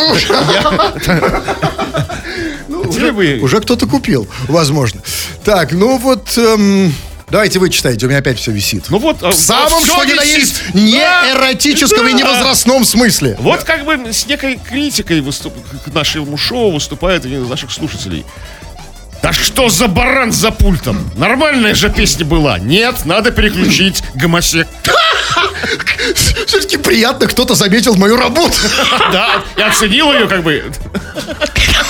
[2.88, 3.38] уже, бы...
[3.42, 5.00] уже кто-то купил, возможно.
[5.44, 6.94] Так, ну вот, эм,
[7.28, 8.84] давайте вы читайте, у меня опять все висит.
[8.88, 12.18] Ну вот, В самом, что ни на есть, не Да, эротическом и да.
[12.18, 13.36] невозрастном смысле.
[13.40, 15.54] Вот как бы с некой критикой выступ...
[15.84, 18.24] к нашему шоу выступает один из наших слушателей.
[19.22, 21.10] Да что за баран за пультом?
[21.16, 22.58] Нормальная же песня была.
[22.58, 24.68] Нет, надо переключить гомосек.
[26.46, 28.54] Все-таки приятно, кто-то заметил мою работу.
[29.12, 30.64] Да, и оценил ее как бы.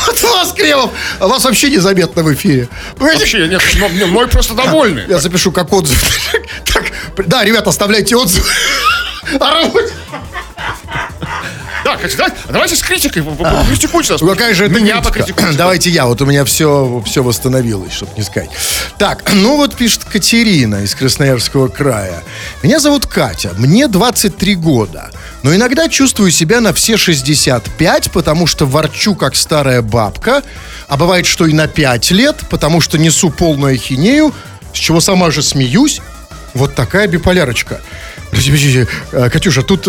[0.06, 2.68] Вот вас, Кремов, вас вообще незаметно в эфире.
[2.96, 3.62] Вообще, нет,
[4.08, 5.04] мой просто довольный.
[5.08, 5.98] Я запишу как отзыв.
[6.64, 6.84] Так,
[7.26, 8.46] да, ребята, оставляйте отзывы.
[9.40, 9.92] о работе.
[11.88, 13.24] Да, кстати, давайте, с критикой.
[13.66, 14.20] Критикуйте нас.
[14.20, 15.56] Ну, какая же это Меня покритикуйте.
[15.56, 18.50] Давайте я, вот у меня все, все восстановилось, чтобы не сказать.
[18.98, 22.22] Так, ну вот пишет Катерина из Красноярского края.
[22.62, 25.10] Меня зовут Катя, мне 23 года.
[25.42, 30.42] Но иногда чувствую себя на все 65, потому что ворчу как старая бабка.
[30.88, 34.34] А бывает, что и на 5 лет, потому что несу полную ахинею,
[34.74, 36.02] с чего сама же смеюсь.
[36.52, 37.80] Вот такая биполярочка.
[38.32, 39.88] Э, Катюша, тут...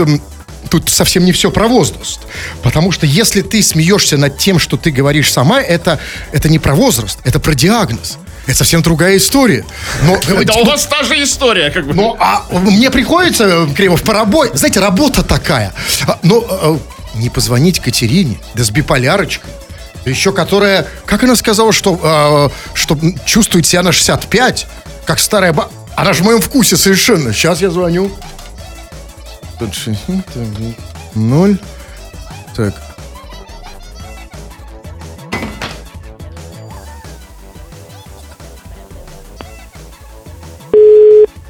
[0.69, 2.19] Тут совсем не все про возраст.
[2.61, 5.99] Потому что если ты смеешься над тем, что ты говоришь сама, это,
[6.31, 8.17] это не про возраст, это про диагноз.
[8.45, 9.63] Это совсем другая история.
[10.03, 11.93] Но, Да у вас та же история, как бы.
[11.93, 14.57] но а, мне приходится, э, Кремов, по работе.
[14.57, 15.71] Знаете, работа такая.
[16.07, 16.77] А, Но э,
[17.15, 19.51] не позвонить Катерине, да с биполярочкой.
[20.05, 24.67] Еще которая, как она сказала, что, э, что чувствует себя на 65,
[25.05, 25.69] как старая ба...
[25.95, 27.33] Она же в моем вкусе совершенно.
[27.33, 28.11] Сейчас я звоню.
[29.59, 30.45] Тут шесть, так,
[31.15, 31.57] Ноль.
[32.55, 32.73] Так.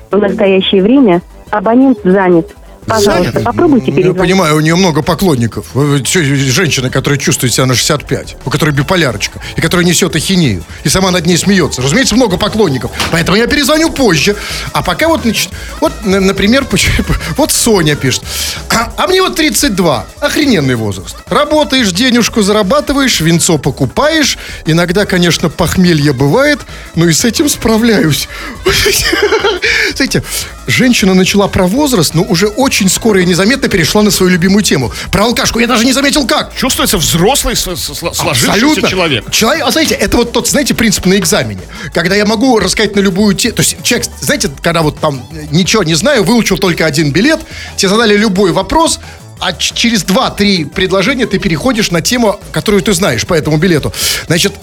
[0.09, 2.55] В настоящее время абонент занят.
[2.89, 3.43] Пожалуйста, Занят?
[3.43, 4.21] попробуйте Я перезвонить.
[4.21, 5.67] понимаю, у нее много поклонников.
[5.73, 11.11] Женщина, которая чувствует себя на 65, у которой биполярочка, и которая несет ахинею, и сама
[11.11, 11.81] над ней смеется.
[11.81, 12.91] Разумеется, много поклонников.
[13.11, 14.35] Поэтому я перезвоню позже.
[14.73, 15.49] А пока вот, значит,
[15.81, 16.65] вот, например,
[17.37, 18.23] вот Соня пишет.
[18.69, 20.05] А, а мне вот 32.
[20.19, 21.15] Охрененный возраст.
[21.27, 24.37] Работаешь, денежку зарабатываешь, венцо покупаешь.
[24.65, 26.59] Иногда, конечно, похмелье бывает,
[26.95, 28.27] но и с этим справляюсь.
[29.95, 30.23] Знаете,
[30.69, 34.91] женщина начала про возраст, но уже очень скоро и незаметно перешла на свою любимую тему.
[35.11, 36.55] Про алкашку я даже не заметил как.
[36.55, 38.87] Чувствуется взрослый, сложившийся Абсолютно.
[38.89, 39.31] человек.
[39.31, 41.61] Человек, а знаете, это вот тот, знаете, принцип на экзамене.
[41.93, 43.55] Когда я могу рассказать на любую тему.
[43.55, 47.39] То есть человек, знаете, когда вот там э, ничего не знаю, выучил только один билет,
[47.75, 48.99] тебе задали любой вопрос,
[49.39, 53.93] а через 2-3 предложения ты переходишь на тему, которую ты знаешь по этому билету.
[54.27, 54.53] Значит,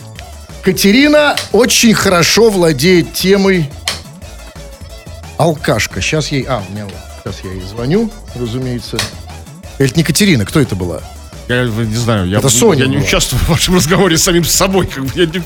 [0.63, 3.71] Катерина очень хорошо владеет темой
[5.39, 6.01] алкашка.
[6.01, 6.45] Сейчас ей...
[6.49, 6.87] А, у меня.
[7.25, 8.99] Сейчас я ей звоню, разумеется.
[9.79, 11.01] Это не Катерина, кто это была?
[11.49, 13.07] Я не знаю, я, Это Соня я не была.
[13.07, 15.43] участвую в вашем разговоре с самим собой, как бы я не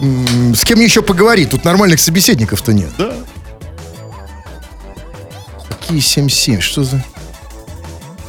[0.00, 1.50] М, С кем еще поговорить?
[1.50, 2.90] Тут нормальных собеседников-то нет.
[2.98, 3.14] Да.
[5.68, 6.60] Какие 7-7?
[6.60, 7.02] Что за...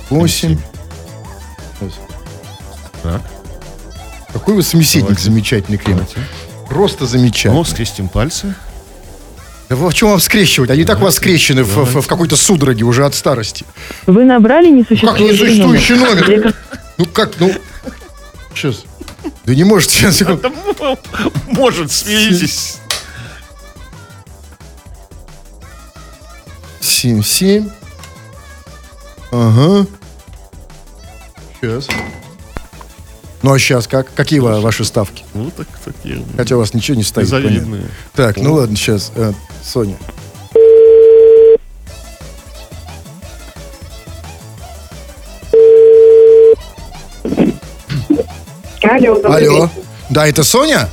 [0.10, 0.58] 8.
[3.04, 3.22] Так.
[4.32, 5.24] Какой вы собеседник Давайте.
[5.24, 5.80] замечательный.
[5.86, 6.18] Давайте.
[6.70, 7.56] Просто замечательный.
[7.56, 8.56] Ну, скрестим пальцы.
[9.70, 10.70] Да в чем вам скрещивать?
[10.70, 13.66] Они так у вас скрещены в, в- в какой-то судороге уже от старости.
[14.06, 16.28] Вы набрали Как несуществующий несуществующий номер.
[16.30, 16.56] номер?
[16.98, 17.54] Ну как, ну...
[18.56, 18.84] Сейчас.
[19.46, 20.40] Да не может, сейчас, м-
[21.48, 22.78] может, смиритесь.
[26.82, 27.70] 7-7.
[29.32, 29.86] Ага.
[31.62, 31.88] Сейчас.
[33.44, 34.08] Ну а сейчас как?
[34.16, 35.24] Какие ва- ваши ставки?
[35.34, 37.28] Ну, так, такие Хотя у вас ничего не стоит.
[37.28, 37.84] завидные.
[38.16, 39.12] Так, ну ладно, сейчас.
[39.16, 39.96] э, Соня.
[48.84, 49.66] Алло, Алло.
[49.66, 49.70] вечер.
[50.10, 50.90] Да, это Соня?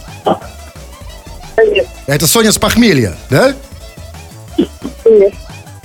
[1.59, 3.55] Нет, Это Соня с похмелья, да?
[5.05, 5.33] нет,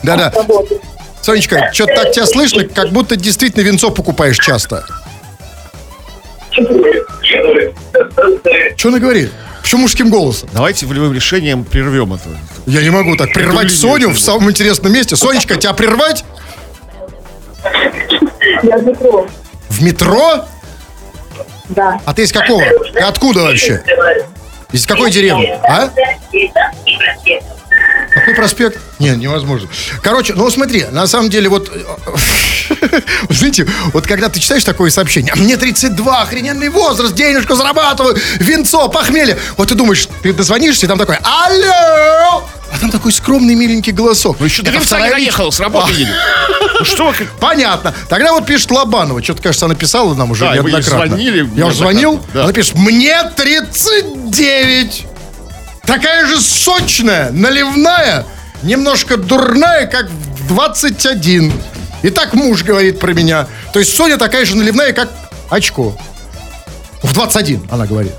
[0.04, 0.34] Да-да.
[1.22, 4.84] Сонечка, что-то так тебя слышно, как будто действительно венцо покупаешь часто.
[8.78, 9.32] Что она говорит?
[9.62, 10.50] Почему мужским голосом?
[10.54, 12.30] Давайте волевым решением прервем это.
[12.66, 15.16] Я не могу так прервать линию Соню в самом интересном месте.
[15.16, 16.24] Сонечка, тебя прервать?
[18.64, 19.28] Я в метро.
[19.70, 20.46] В метро?
[21.70, 22.00] Да.
[22.06, 22.64] А ты из какого?
[22.94, 23.84] Ты откуда вообще?
[24.72, 25.54] Из какой деревни?
[25.64, 25.90] А?
[28.14, 28.80] Какой проспект?
[29.00, 29.68] Не, невозможно.
[30.02, 31.72] Короче, ну смотри, на самом деле вот...
[33.30, 39.38] Знаете, вот когда ты читаешь такое сообщение, мне 32, охрененный возраст, денежку зарабатываю, венцо, похмелье.
[39.58, 42.44] Вот ты думаешь, ты дозвонишься, и там такой, алло!
[42.72, 44.38] А там такой скромный, миленький голосок.
[44.40, 46.14] Ну еще до конца не доехал, с работы едет.
[46.80, 47.14] Ну что.
[47.40, 47.96] Понятно.
[48.08, 49.24] Тогда вот пишет Лобанова.
[49.24, 51.08] Что-то, кажется, она писала нам уже Да, неоднократно.
[51.08, 52.24] звонили Я уже звонил?
[52.32, 52.44] да.
[52.44, 55.06] Она пишет, мне 39.
[55.90, 58.24] Такая же сочная, наливная,
[58.62, 61.52] немножко дурная, как в 21.
[62.04, 63.48] И так муж говорит про меня.
[63.74, 65.10] То есть Соня такая же наливная, как
[65.50, 65.98] очко.
[67.02, 68.14] В 21, она говорит.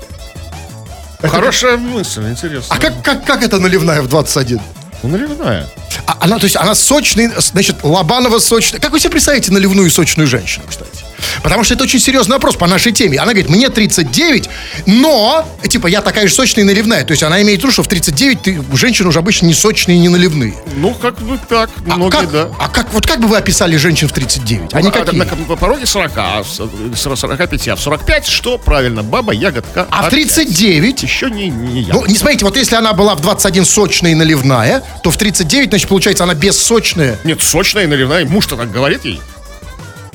[1.23, 2.75] Хорошая мысль, интересно.
[2.75, 4.59] А как, как, как это наливная в 21?
[5.03, 5.65] Ну, наливная.
[6.05, 8.81] А она, то есть она сочный, значит, Лобанова сочная.
[8.81, 11.05] Как вы себе представляете наливную сочную женщину, кстати?
[11.43, 13.17] Потому что это очень серьезный вопрос по нашей теме.
[13.17, 14.49] Она говорит, мне 39,
[14.85, 17.03] но, типа, я такая же сочная и наливная.
[17.03, 19.97] То есть она имеет в виду, что в 39 ты, женщины уже обычно не сочные
[19.97, 20.55] и не наливные.
[20.75, 22.49] Ну, как бы так, А многие, как, да.
[22.59, 24.73] а как, вот как бы вы описали женщин в 39?
[24.73, 25.19] Они А, какие?
[25.19, 28.57] на, пороге 40, а в с- 45, а в 45 что?
[28.57, 29.87] Правильно, баба, ягодка.
[29.89, 30.33] А в опять.
[30.33, 31.03] 39?
[31.03, 31.93] Еще не, не я.
[31.93, 35.69] Ну, не смотрите, вот если она была в 21 сочная и наливная, то в 39,
[35.69, 37.17] значит, получается, она бессочная.
[37.23, 38.25] Нет, сочная и наливная.
[38.25, 39.21] Муж-то так говорит ей.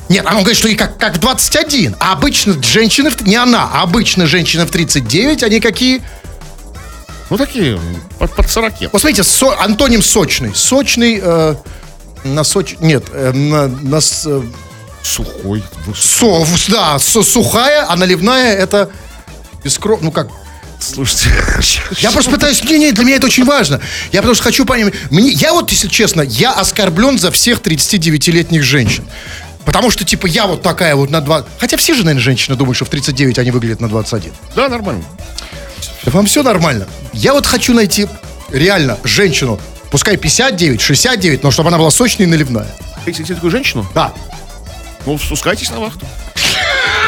[0.09, 1.97] Нет, она говорит, что и как, как в 21.
[1.99, 6.03] А обычно женщины, в- не она, а обычно женщины в 39, они какие?
[7.29, 7.81] Ну, такие,
[8.19, 8.93] под, под 40.
[8.93, 10.55] Вот смотрите, со- антоним сочный.
[10.55, 11.57] Сочный, э,
[12.23, 12.77] на соч...
[12.79, 14.43] Нет, э, на, на э,
[15.03, 15.63] Сухой.
[15.97, 18.91] со, да, со- сухая, а наливная это
[19.65, 20.01] бескров...
[20.03, 20.29] Ну как,
[20.79, 21.31] Слушайте.
[22.01, 22.63] Я просто пытаюсь...
[22.65, 23.81] Не, не, для меня это очень важно.
[24.13, 24.93] Я просто хочу понять...
[25.11, 29.05] Мне, я вот, если честно, я оскорблен за всех 39-летних женщин.
[29.67, 31.45] Потому что, типа, я вот такая вот на 2...
[31.59, 34.33] Хотя все же, наверное, женщины думают, что в 39 они выглядят на 21.
[34.55, 35.05] Да, нормально.
[36.05, 36.87] Да вам все нормально.
[37.13, 38.07] Я вот хочу найти
[38.51, 39.59] реально женщину,
[39.91, 42.69] пускай 59, 69, но чтобы она была сочная и наливная.
[43.05, 43.85] Хотите такую женщину?
[43.93, 44.15] Да.
[45.05, 46.07] Ну, спускайтесь на вахту.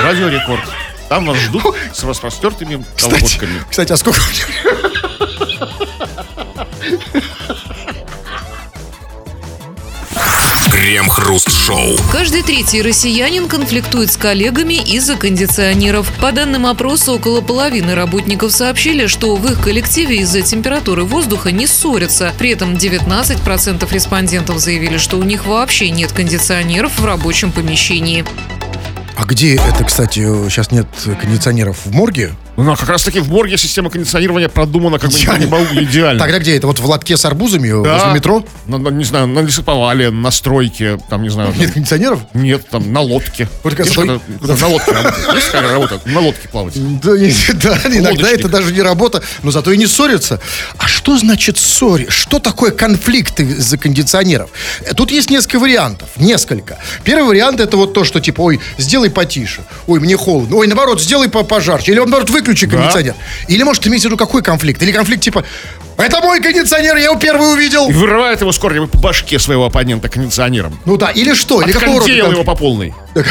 [0.03, 0.65] Радио Рекорд.
[1.09, 3.63] Там вас ждут с распростертыми Кстати, колготками.
[3.71, 4.21] кстати, а сколько...
[10.79, 11.97] Крем-хруст-шоу.
[12.13, 16.13] Каждый третий россиянин конфликтует с коллегами из-за кондиционеров.
[16.21, 21.67] По данным опроса, около половины работников сообщили, что в их коллективе из-за температуры воздуха не
[21.67, 22.33] ссорятся.
[22.39, 28.25] При этом 19% респондентов заявили, что у них вообще нет кондиционеров в рабочем помещении.
[29.17, 30.87] А где это, кстати, сейчас нет
[31.21, 32.37] кондиционеров в морге?
[32.61, 35.45] Ну, а как раз таки в морге система кондиционирования продумана как бы Идеально.
[35.45, 36.19] не бау- идеально.
[36.19, 36.67] Тогда где это?
[36.67, 37.95] Вот в лотке с арбузами Да.
[37.95, 38.45] возле метро?
[38.67, 41.53] На- на- не знаю, на лесоповале, на стройке, там, не знаю.
[41.53, 42.21] там- Нет кондиционеров?
[42.35, 43.49] Нет, там, на лодке.
[43.65, 45.35] Видишь, стой- на лодке работает.
[45.35, 46.01] Есть работа?
[46.07, 46.75] На лодке плавать.
[47.01, 50.41] Да, иногда это даже не работа, но зато и не ссорятся.
[50.79, 52.07] А что значит ссоре?
[52.11, 54.51] Что такое конфликты из-за кондиционеров?
[54.81, 56.09] Э, Тут есть несколько вариантов.
[56.17, 56.79] Несколько.
[57.05, 59.63] Первый вариант это вот то, что типа, ой, сделай потише.
[59.87, 60.57] Ой, мне холодно.
[60.57, 61.93] Ой, наоборот, сделай по- пожарче.
[61.93, 63.15] Или наоборот, выключи кондиционер.
[63.49, 64.83] Или может иметь в виду какой конфликт?
[64.83, 65.45] Или конфликт типа,
[65.97, 67.89] это мой кондиционер, я его первый увидел.
[67.89, 70.79] И вырывает его с корнем по башке своего оппонента кондиционером.
[70.85, 71.63] Ну да, или что?
[71.63, 72.95] Или какого рода его по полной.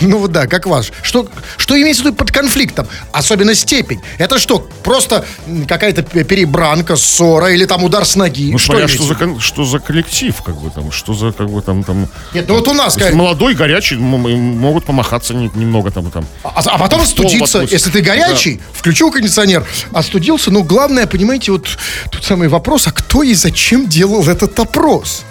[0.00, 0.92] Ну вот да, как ваш.
[1.02, 2.86] Что, что имеется в виду под конфликтом?
[3.12, 4.00] Особенно степень.
[4.18, 5.24] Это что, просто
[5.68, 8.52] какая-то перебранка, ссора или там удар с ноги?
[8.52, 11.62] Ну, смотря имеется что за, что за коллектив, как бы там, что за, как бы
[11.62, 12.08] там, там.
[12.32, 12.96] Нет, ну вот у нас...
[12.96, 16.26] Как- молодой, горячий, могут помахаться не- немного там, там.
[16.42, 17.58] А, а потом пол остудиться.
[17.58, 17.72] воткнуть.
[17.72, 20.50] Если ты горячий, включил кондиционер, остудился.
[20.50, 21.66] Но главное, понимаете, вот
[22.10, 25.24] тут самый вопрос, а кто и зачем делал этот опрос?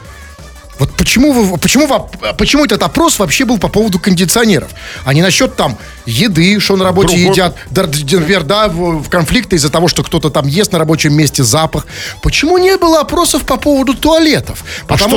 [0.83, 1.87] Вот почему, вы, почему,
[2.37, 4.69] почему этот опрос вообще был по поводу кондиционеров,
[5.05, 9.55] а не насчет там еды, что на работе Другой- едят, да, например, да, в, конфликты
[9.55, 11.87] из-за того, что кто-то там ест на рабочем месте запах.
[12.21, 14.65] Почему не было опросов по поводу туалетов?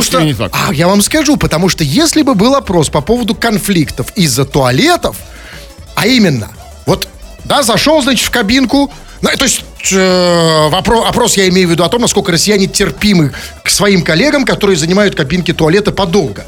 [0.03, 0.53] что с ними не так?
[0.55, 5.17] А, я вам скажу, потому что если бы был опрос по поводу конфликтов из-за туалетов,
[5.97, 6.49] а именно,
[6.87, 7.09] вот,
[7.45, 11.85] да, зашел, значит, в кабинку, ну, то есть э, вопро- опрос я имею в виду
[11.85, 13.33] о том, насколько россияне терпимы
[13.65, 16.45] к своим коллегам, которые занимают кабинки туалета подолго.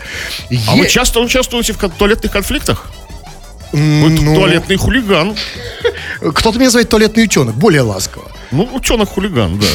[0.50, 2.86] А Е- вы часто участвуете в туалетных конфликтах?
[3.72, 5.36] Вы ну, туалетный хулиган.
[6.20, 8.30] Кто-то меня называет туалетный утенок, более ласково.
[8.50, 9.66] Ну, ученый-хулиган, да.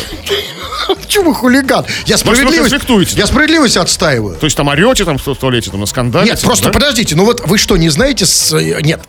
[1.07, 1.85] Чего хулиган?
[2.07, 4.35] Я справедливость, я справедливость отстаиваю.
[4.35, 6.31] То есть там орете там в туалете, там на скандале.
[6.31, 8.25] Нет, просто подождите, ну вот вы что, не знаете?
[8.25, 8.99] с- э, нет,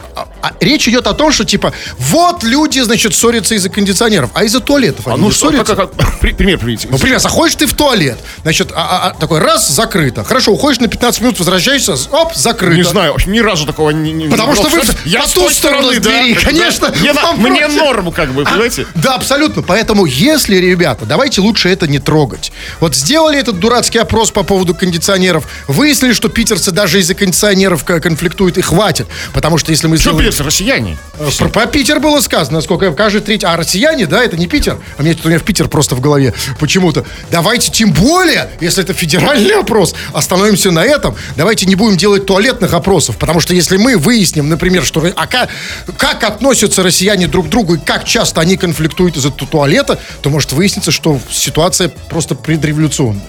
[0.45, 4.45] а- а речь идет о том, что типа вот люди, значит, ссорятся из-за кондиционеров, а
[4.45, 5.77] из-за туалетов А они ну не что, ссорятся.
[5.77, 6.89] как, как- при- пример приведите.
[6.91, 10.25] Ну, пример, заходишь ты в туалет, значит, а- а- а, такой раз, закрыто.
[10.25, 12.77] Хорошо, уходишь на 15 минут, возвращаешься, оп, закрыто.
[12.77, 14.13] Не знаю, ни разу такого не...
[14.13, 16.41] не- Потому что вы я по ту той сторону стороны, да, двери, да.
[16.41, 18.87] конечно, Мне, на- вам мне норму, как бы, понимаете?
[18.95, 19.63] Да, абсолютно.
[19.63, 22.53] Поэтому, если, ребята, давайте лучше это не трогать.
[22.81, 28.59] Вот сделали этот дурацкий опрос по поводу кондиционеров, выяснили, что питерцы даже из-за кондиционеров конфликтуют,
[28.59, 29.07] и хватит.
[29.33, 30.33] Потому что если мы сделаем...
[30.35, 30.97] пьется, россияне?
[31.19, 33.47] Э, Про, про Питер было сказано, насколько каждый третий.
[33.47, 34.79] А россияне, да, это не Питер.
[34.99, 37.05] А мне тут у меня в Питер просто в голове почему-то.
[37.31, 41.15] Давайте тем более, если это федеральный опрос, остановимся на этом.
[41.37, 43.17] Давайте не будем делать туалетных опросов.
[43.17, 45.51] Потому что если мы выясним, например, что а как,
[45.97, 50.31] как относятся россияне друг к другу и как часто они конфликтуют из-за ту- туалета, то
[50.31, 53.23] может выясниться, что ситуация просто предреволюционная.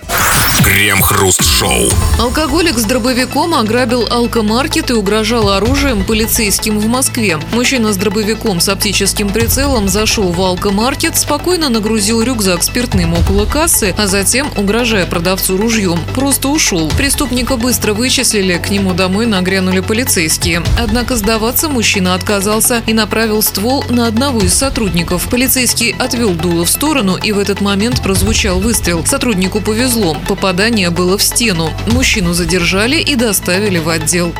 [0.63, 1.89] Крем-хруст-шоу.
[2.17, 7.37] Алкоголик с дробовиком ограбил алкомаркет и угрожал оружием полицейским в Москве.
[7.51, 13.93] Мужчина с дробовиком с оптическим прицелом зашел в алкомаркет, спокойно нагрузил рюкзак спиртным около кассы,
[13.97, 16.89] а затем, угрожая продавцу ружьем, просто ушел.
[16.95, 20.63] Преступника быстро вычислили, к нему домой нагрянули полицейские.
[20.79, 25.27] Однако сдаваться мужчина отказался и направил ствол на одного из сотрудников.
[25.29, 29.05] Полицейский отвел дуло в сторону, и в этот момент прозвучал выстрел.
[29.05, 30.15] Сотруднику повезло.
[30.29, 31.73] Попадание было в стену.
[31.87, 34.33] Мужчину задержали и доставили в отдел.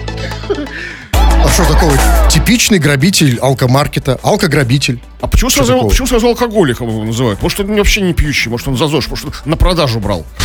[1.45, 1.93] А что такого?
[2.27, 4.99] Типичный грабитель алкомаркета, алкограбитель.
[5.21, 5.89] А почему Что сразу, такого?
[5.89, 7.39] почему сразу алкоголиком его называют?
[7.41, 10.25] Может, он вообще не пьющий, может, он за ЗОЖ, может, он на продажу брал.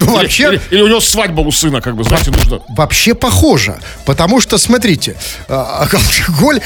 [0.00, 2.60] Ну, вообще- Или, или у него свадьба у сына, как бы, знаете, нужно...
[2.68, 5.16] Вообще похоже, потому что, смотрите,
[5.48, 6.60] а, алкоголь,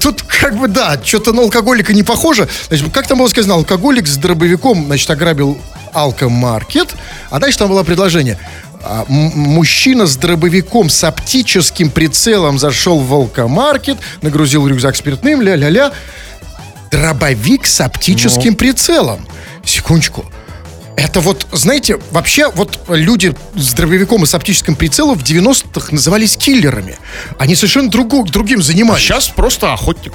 [0.00, 2.48] тут как бы, да, что-то на алкоголика не похоже.
[2.68, 5.58] Значит, как там было сказано, алкоголик с дробовиком, значит, ограбил
[5.92, 6.94] алкомаркет,
[7.30, 8.38] а дальше там было предложение.
[8.82, 15.92] А, Мужчина с дробовиком с оптическим прицелом зашел в алкомаркет, нагрузил рюкзак спиртным, ля-ля-ля.
[16.90, 19.26] Дробовик с оптическим прицелом.
[19.64, 20.24] Секундочку.
[20.96, 26.36] Это вот, знаете, вообще вот люди с дробовиком и с оптическим прицелом в 90-х назывались
[26.36, 26.96] киллерами.
[27.38, 29.02] Они совершенно другу- другим занимались.
[29.02, 30.12] Сейчас просто охотник.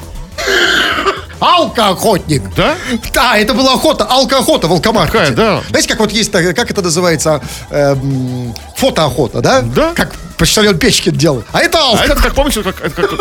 [1.43, 2.41] Алкоохотник.
[2.56, 2.75] Да?
[3.13, 5.25] Да, это была охота, алкоохота в алкомаркете.
[5.32, 5.63] Такая, да.
[5.69, 9.62] Знаете, как вот есть, как это называется, эм, фотоохота, да?
[9.62, 9.93] Да.
[9.93, 11.43] Как почтальон Печкин делал.
[11.51, 12.03] А это А алко.
[12.03, 12.79] это, как помните, как...
[12.82, 13.12] это как-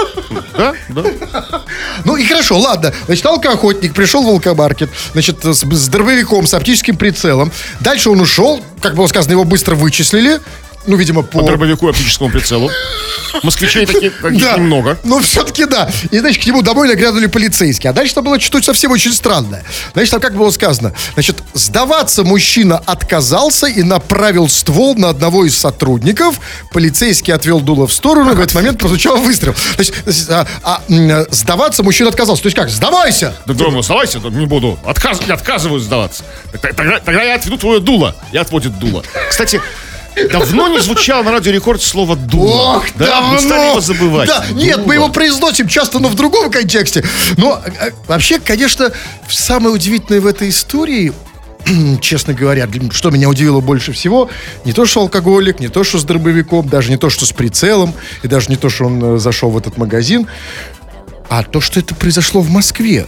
[0.57, 0.73] да?
[0.89, 1.61] Да?
[2.05, 2.93] Ну и хорошо, ладно.
[3.07, 7.53] Значит, алкоохотник пришел в алкомаркет, значит, с, с дробовиком, с оптическим прицелом.
[7.81, 10.41] Дальше он ушел, как было сказано, его быстро вычислили.
[10.87, 11.39] Ну, видимо, по...
[11.41, 12.71] По дробовику и оптическому прицелу.
[13.43, 14.99] Москвичей таких, таких Да, немного.
[15.05, 15.91] но все-таки да.
[16.11, 17.91] И, значит, к нему домой нагрянули полицейские.
[17.91, 19.65] А дальше там было что-то совсем очень странное.
[19.95, 20.93] Значит, там как было сказано.
[21.15, 26.41] Значит, сдаваться мужчина отказался и направил ствол на одного из сотрудников.
[26.73, 29.55] Полицейский отвел дуло в сторону, и в этот момент прозвучал выстрел.
[29.75, 29.95] Значит,
[30.31, 30.83] а, а,
[31.31, 32.43] сдаваться мужчина отказался.
[32.43, 33.35] То есть как, сдавайся!
[33.47, 34.79] Да дома сдавайся, да не буду.
[34.85, 36.25] Отказ, я отказываюсь сдаваться.
[36.61, 38.17] Тогда, тогда я отведу твое дуло.
[38.33, 39.03] И отводит дуло.
[39.29, 39.61] Кстати,
[40.31, 42.77] давно не звучало на радио рекорд слово дуло.
[42.77, 43.33] Ох, да, давно!
[43.33, 44.29] мы стали его забывать.
[44.29, 47.05] Да, нет, мы его произносим часто, но в другом контексте.
[47.37, 48.93] Но э, вообще, конечно,
[49.29, 51.13] самое удивительное в этой истории,
[52.01, 54.31] честно говоря, что меня удивило больше всего,
[54.65, 57.95] не то, что алкоголик, не то, что с дробовиком, даже не то, что с прицелом,
[58.23, 60.27] и даже не то, что он э, зашел в этот магазин,
[61.29, 63.07] а то, что это произошло в Москве.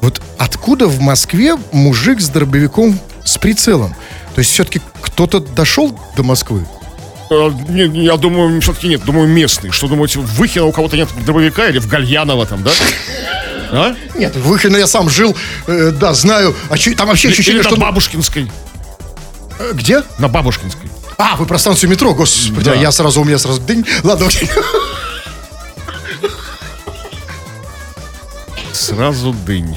[0.00, 3.94] Вот откуда в Москве мужик с дробовиком с прицелом?
[4.38, 6.64] То есть все-таки кто-то дошел до Москвы?
[7.28, 9.04] Э, не- не, я думаю, все-таки нет.
[9.04, 9.72] Думаю, местный.
[9.72, 12.70] Что думаете, в Выхино у кого-то нет дробовика или в Гальяново там, да?
[13.72, 13.96] А?
[14.14, 16.54] Нет, в Выхино я сам жил, э, да, знаю.
[16.70, 17.74] А чё- там вообще ощущение, что...
[17.74, 18.48] на Бабушкинской.
[19.58, 20.04] Э, Где?
[20.20, 20.88] На Бабушкинской.
[21.16, 22.72] А, вы про станцию метро, господи, Да.
[22.74, 23.84] а я сразу, у меня сразу дынь.
[24.04, 24.48] Ладно, окей.
[28.78, 29.76] Сразу дынь.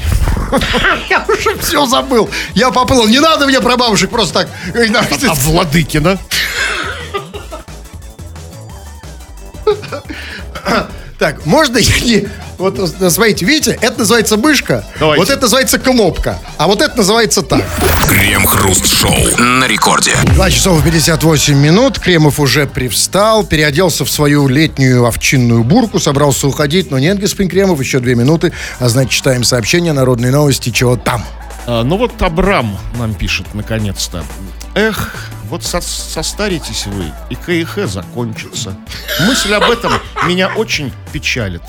[1.10, 2.30] я уже все забыл.
[2.54, 3.08] Я поплыл.
[3.08, 4.50] Не надо мне про бабушек просто так.
[4.76, 6.20] Эй, на- А Владыкина?
[11.22, 12.28] Так, можно я не...
[12.58, 15.22] Вот, смотрите, видите, это называется мышка, Давайте.
[15.22, 17.64] вот это называется кнопка, а вот это называется так.
[18.08, 20.16] Крем-хруст-шоу на рекорде.
[20.34, 26.90] 2 часов 58 минут, Кремов уже привстал, переоделся в свою летнюю овчинную бурку, собрался уходить,
[26.90, 31.24] но нет, господин Кремов, еще две минуты, а значит, читаем сообщение, народные новости, чего там.
[31.68, 34.24] А, ну вот Абрам нам пишет, наконец-то.
[34.74, 38.76] Эх, вот со- состаритесь вы, и КИХ закончится.
[39.22, 39.94] Мысль об этом
[40.26, 41.62] меня очень печалит.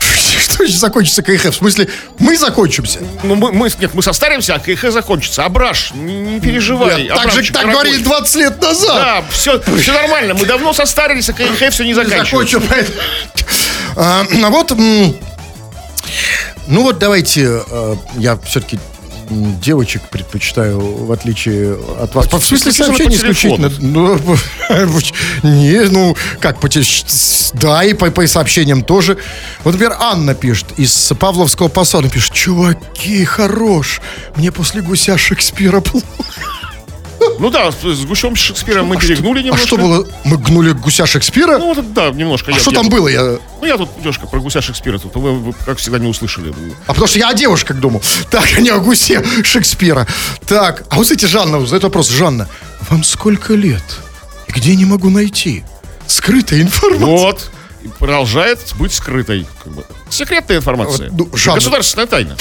[0.40, 1.46] Что значит закончится КХ?
[1.46, 1.88] В смысле,
[2.18, 3.00] мы закончимся?
[3.22, 5.44] Ну, мы, мы- нет, мы состаримся, а КХ закончится.
[5.44, 7.08] Абраш, не, не переживай.
[7.08, 7.72] так же так дорогой.
[7.72, 8.96] говорили 20 лет назад.
[8.96, 10.34] Да, все, все нормально.
[10.34, 12.60] Мы давно состарились, а КХ все не заканчивается.
[12.60, 12.98] Закончу, поэтому-
[13.96, 18.78] А, а вот, ну вот давайте, э, я все-таки
[19.30, 22.26] девочек предпочитаю, в отличие от вас.
[22.26, 23.70] В смысле сообщений по исключительно.
[23.78, 24.18] Ну,
[25.42, 26.68] не, ну, как, по
[27.54, 29.16] да, и по, по сообщениям тоже.
[29.64, 34.00] Вот, например, Анна пишет, из Павловского посада пишет, чуваки, хорош,
[34.36, 36.06] мне после гуся Шекспира плохо.
[37.38, 39.66] Ну да, с гусем Шекспира мы А что- перегнули А немножко.
[39.66, 40.06] что было?
[40.24, 41.58] Мы гнули гуся Шекспира?
[41.58, 42.50] Ну, вот, да, немножко.
[42.50, 43.08] а Я- что я там было?
[43.08, 43.38] Я...
[43.60, 46.52] Ну, я тут немножко про гуся Шекспира тут, вы, вы, как всегда, не услышали.
[46.86, 48.02] А потому что я о девушках думал.
[48.30, 50.06] Так, а не о гусе Шекспира.
[50.46, 52.08] Так, а вот, кстати, Жанна задает вопрос.
[52.08, 52.48] Жанна,
[52.90, 53.82] вам сколько лет?
[54.48, 55.64] И где не могу найти?
[56.06, 57.06] Скрытая информация.
[57.06, 57.50] Вот.
[57.82, 59.46] И продолжает быть скрытой.
[59.62, 59.84] Как бы.
[60.10, 61.10] Секретная информация.
[61.10, 62.36] Вот, ну, Жанна- Государственная тайна.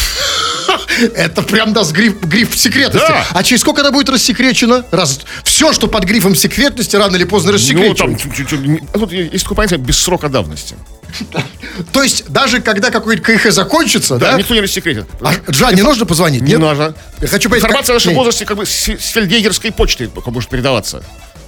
[1.15, 3.07] Это прям даст гриф, гриф секретности.
[3.09, 3.25] Да.
[3.31, 4.85] А через сколько это будет рассекречено?
[4.91, 7.95] Раз все, что под грифом секретности, рано или поздно Ну, рассекречено.
[7.95, 10.75] там, чуть-чуть- чуть- а тут есть такое понятие без срока давности.
[11.91, 14.31] То есть, даже когда какой-то КХ закончится, да?
[14.33, 15.05] Да, никто не рассекретит.
[15.21, 16.41] А, Жан, не нужно позвонить?
[16.41, 16.59] Не Нет?
[16.59, 16.93] нужно.
[17.19, 18.17] Я хочу понять, Информация о как- нашем не.
[18.17, 21.03] возрасте как бы с, с фельдъегерской только может передаваться.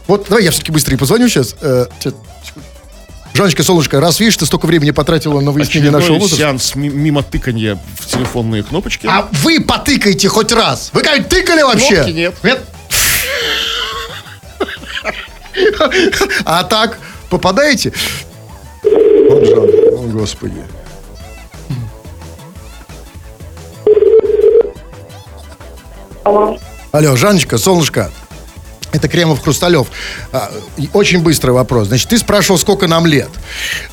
[0.07, 1.55] Вот, давай я все-таки быстрее позвоню сейчас.
[1.61, 1.85] Э.
[3.33, 6.37] Жанночка, солнышко, раз видишь, ты столько времени потратила на выяснение нашего возраста.
[6.37, 9.07] сеанс ми- мимо тыканья в телефонные кнопочки.
[9.09, 10.89] А вы потыкайте хоть раз.
[10.93, 11.95] Вы как тыкали вообще?
[12.03, 12.35] Кнопки нет.
[16.45, 16.97] А так,
[17.29, 17.93] попадаете?
[18.83, 19.59] Вот Жан,
[19.93, 20.63] о господи.
[26.23, 26.57] Алло.
[26.91, 28.11] Алло, Жанночка, солнышко.
[28.91, 29.87] Это Кремов Хрусталев.
[30.31, 30.51] А,
[30.93, 31.87] очень быстрый вопрос.
[31.87, 33.29] Значит, ты спрашивал, сколько нам лет.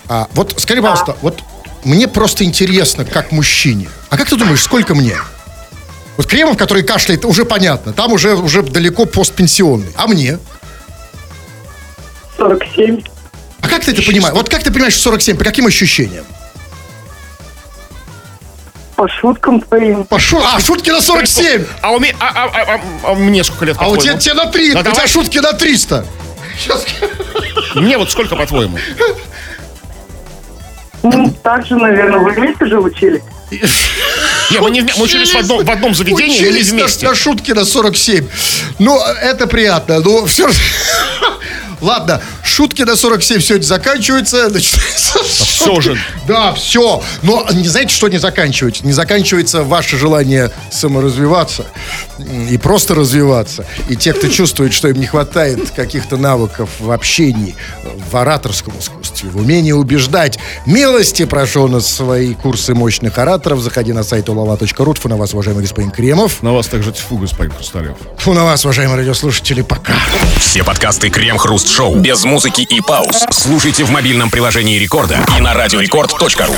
[0.09, 1.41] А, вот скажи, пожалуйста, вот
[1.85, 3.89] мне просто интересно, как мужчине.
[4.11, 5.17] А как ты думаешь, сколько мне?
[6.17, 7.93] Вот Кремов, который кашляет, уже понятно.
[7.93, 9.93] Там уже, уже далеко постпенсионный.
[9.95, 10.39] А мне?
[12.37, 13.03] 47.
[13.61, 14.35] А как ты это понимаешь?
[14.35, 15.37] Вот как ты понимаешь 47?
[15.37, 16.25] По каким ощущениям?
[18.99, 20.03] По шуткам твоим.
[20.03, 20.43] Пошел.
[20.45, 21.65] А, шутки на 47.
[21.83, 24.35] А, у меня, а, а- а- а- а мне сколько лет, А у тебя, тебе
[24.35, 24.73] на 3.
[24.73, 26.05] Да у тебя шутки на 300.
[26.59, 26.85] Сейчас.
[27.77, 28.77] Мне вот сколько, по-твоему?
[31.05, 33.23] Ну, так же, наверное, вы вместе же учили?
[34.51, 37.07] Не, мы, не, мы учились в одном, в одном заведении, Учились на- вместе.
[37.09, 38.27] На, шутки на 47.
[38.81, 40.01] Ну, это приятно.
[40.01, 40.49] Ну, все
[41.81, 44.49] Ладно, шутки на 47 сегодня заканчиваются.
[44.53, 45.99] начинается Все же.
[46.27, 47.03] Да, все.
[47.23, 48.87] Но не знаете, что не заканчивается?
[48.87, 51.65] Не заканчивается ваше желание саморазвиваться
[52.51, 53.65] и просто развиваться.
[53.89, 57.55] И те, кто чувствует, что им не хватает каких-то навыков в общении,
[58.11, 60.39] в ораторском искусстве, в умении убеждать.
[60.67, 63.61] Милости прошу на свои курсы мощных ораторов.
[63.61, 64.95] Заходи на сайт улава.ру.
[64.95, 66.43] Тьфу на вас, уважаемый господин Кремов.
[66.43, 67.97] На вас также тьфу, господин Хрусталев.
[68.19, 69.63] Тьфу на вас, уважаемые радиослушатели.
[69.63, 69.95] Пока.
[70.39, 71.11] Все подкасты
[71.69, 76.55] Крем-Хруст-Шоу без музыки и пауз слушайте в мобильном приложении Рекорда и на радиорекорд.ру.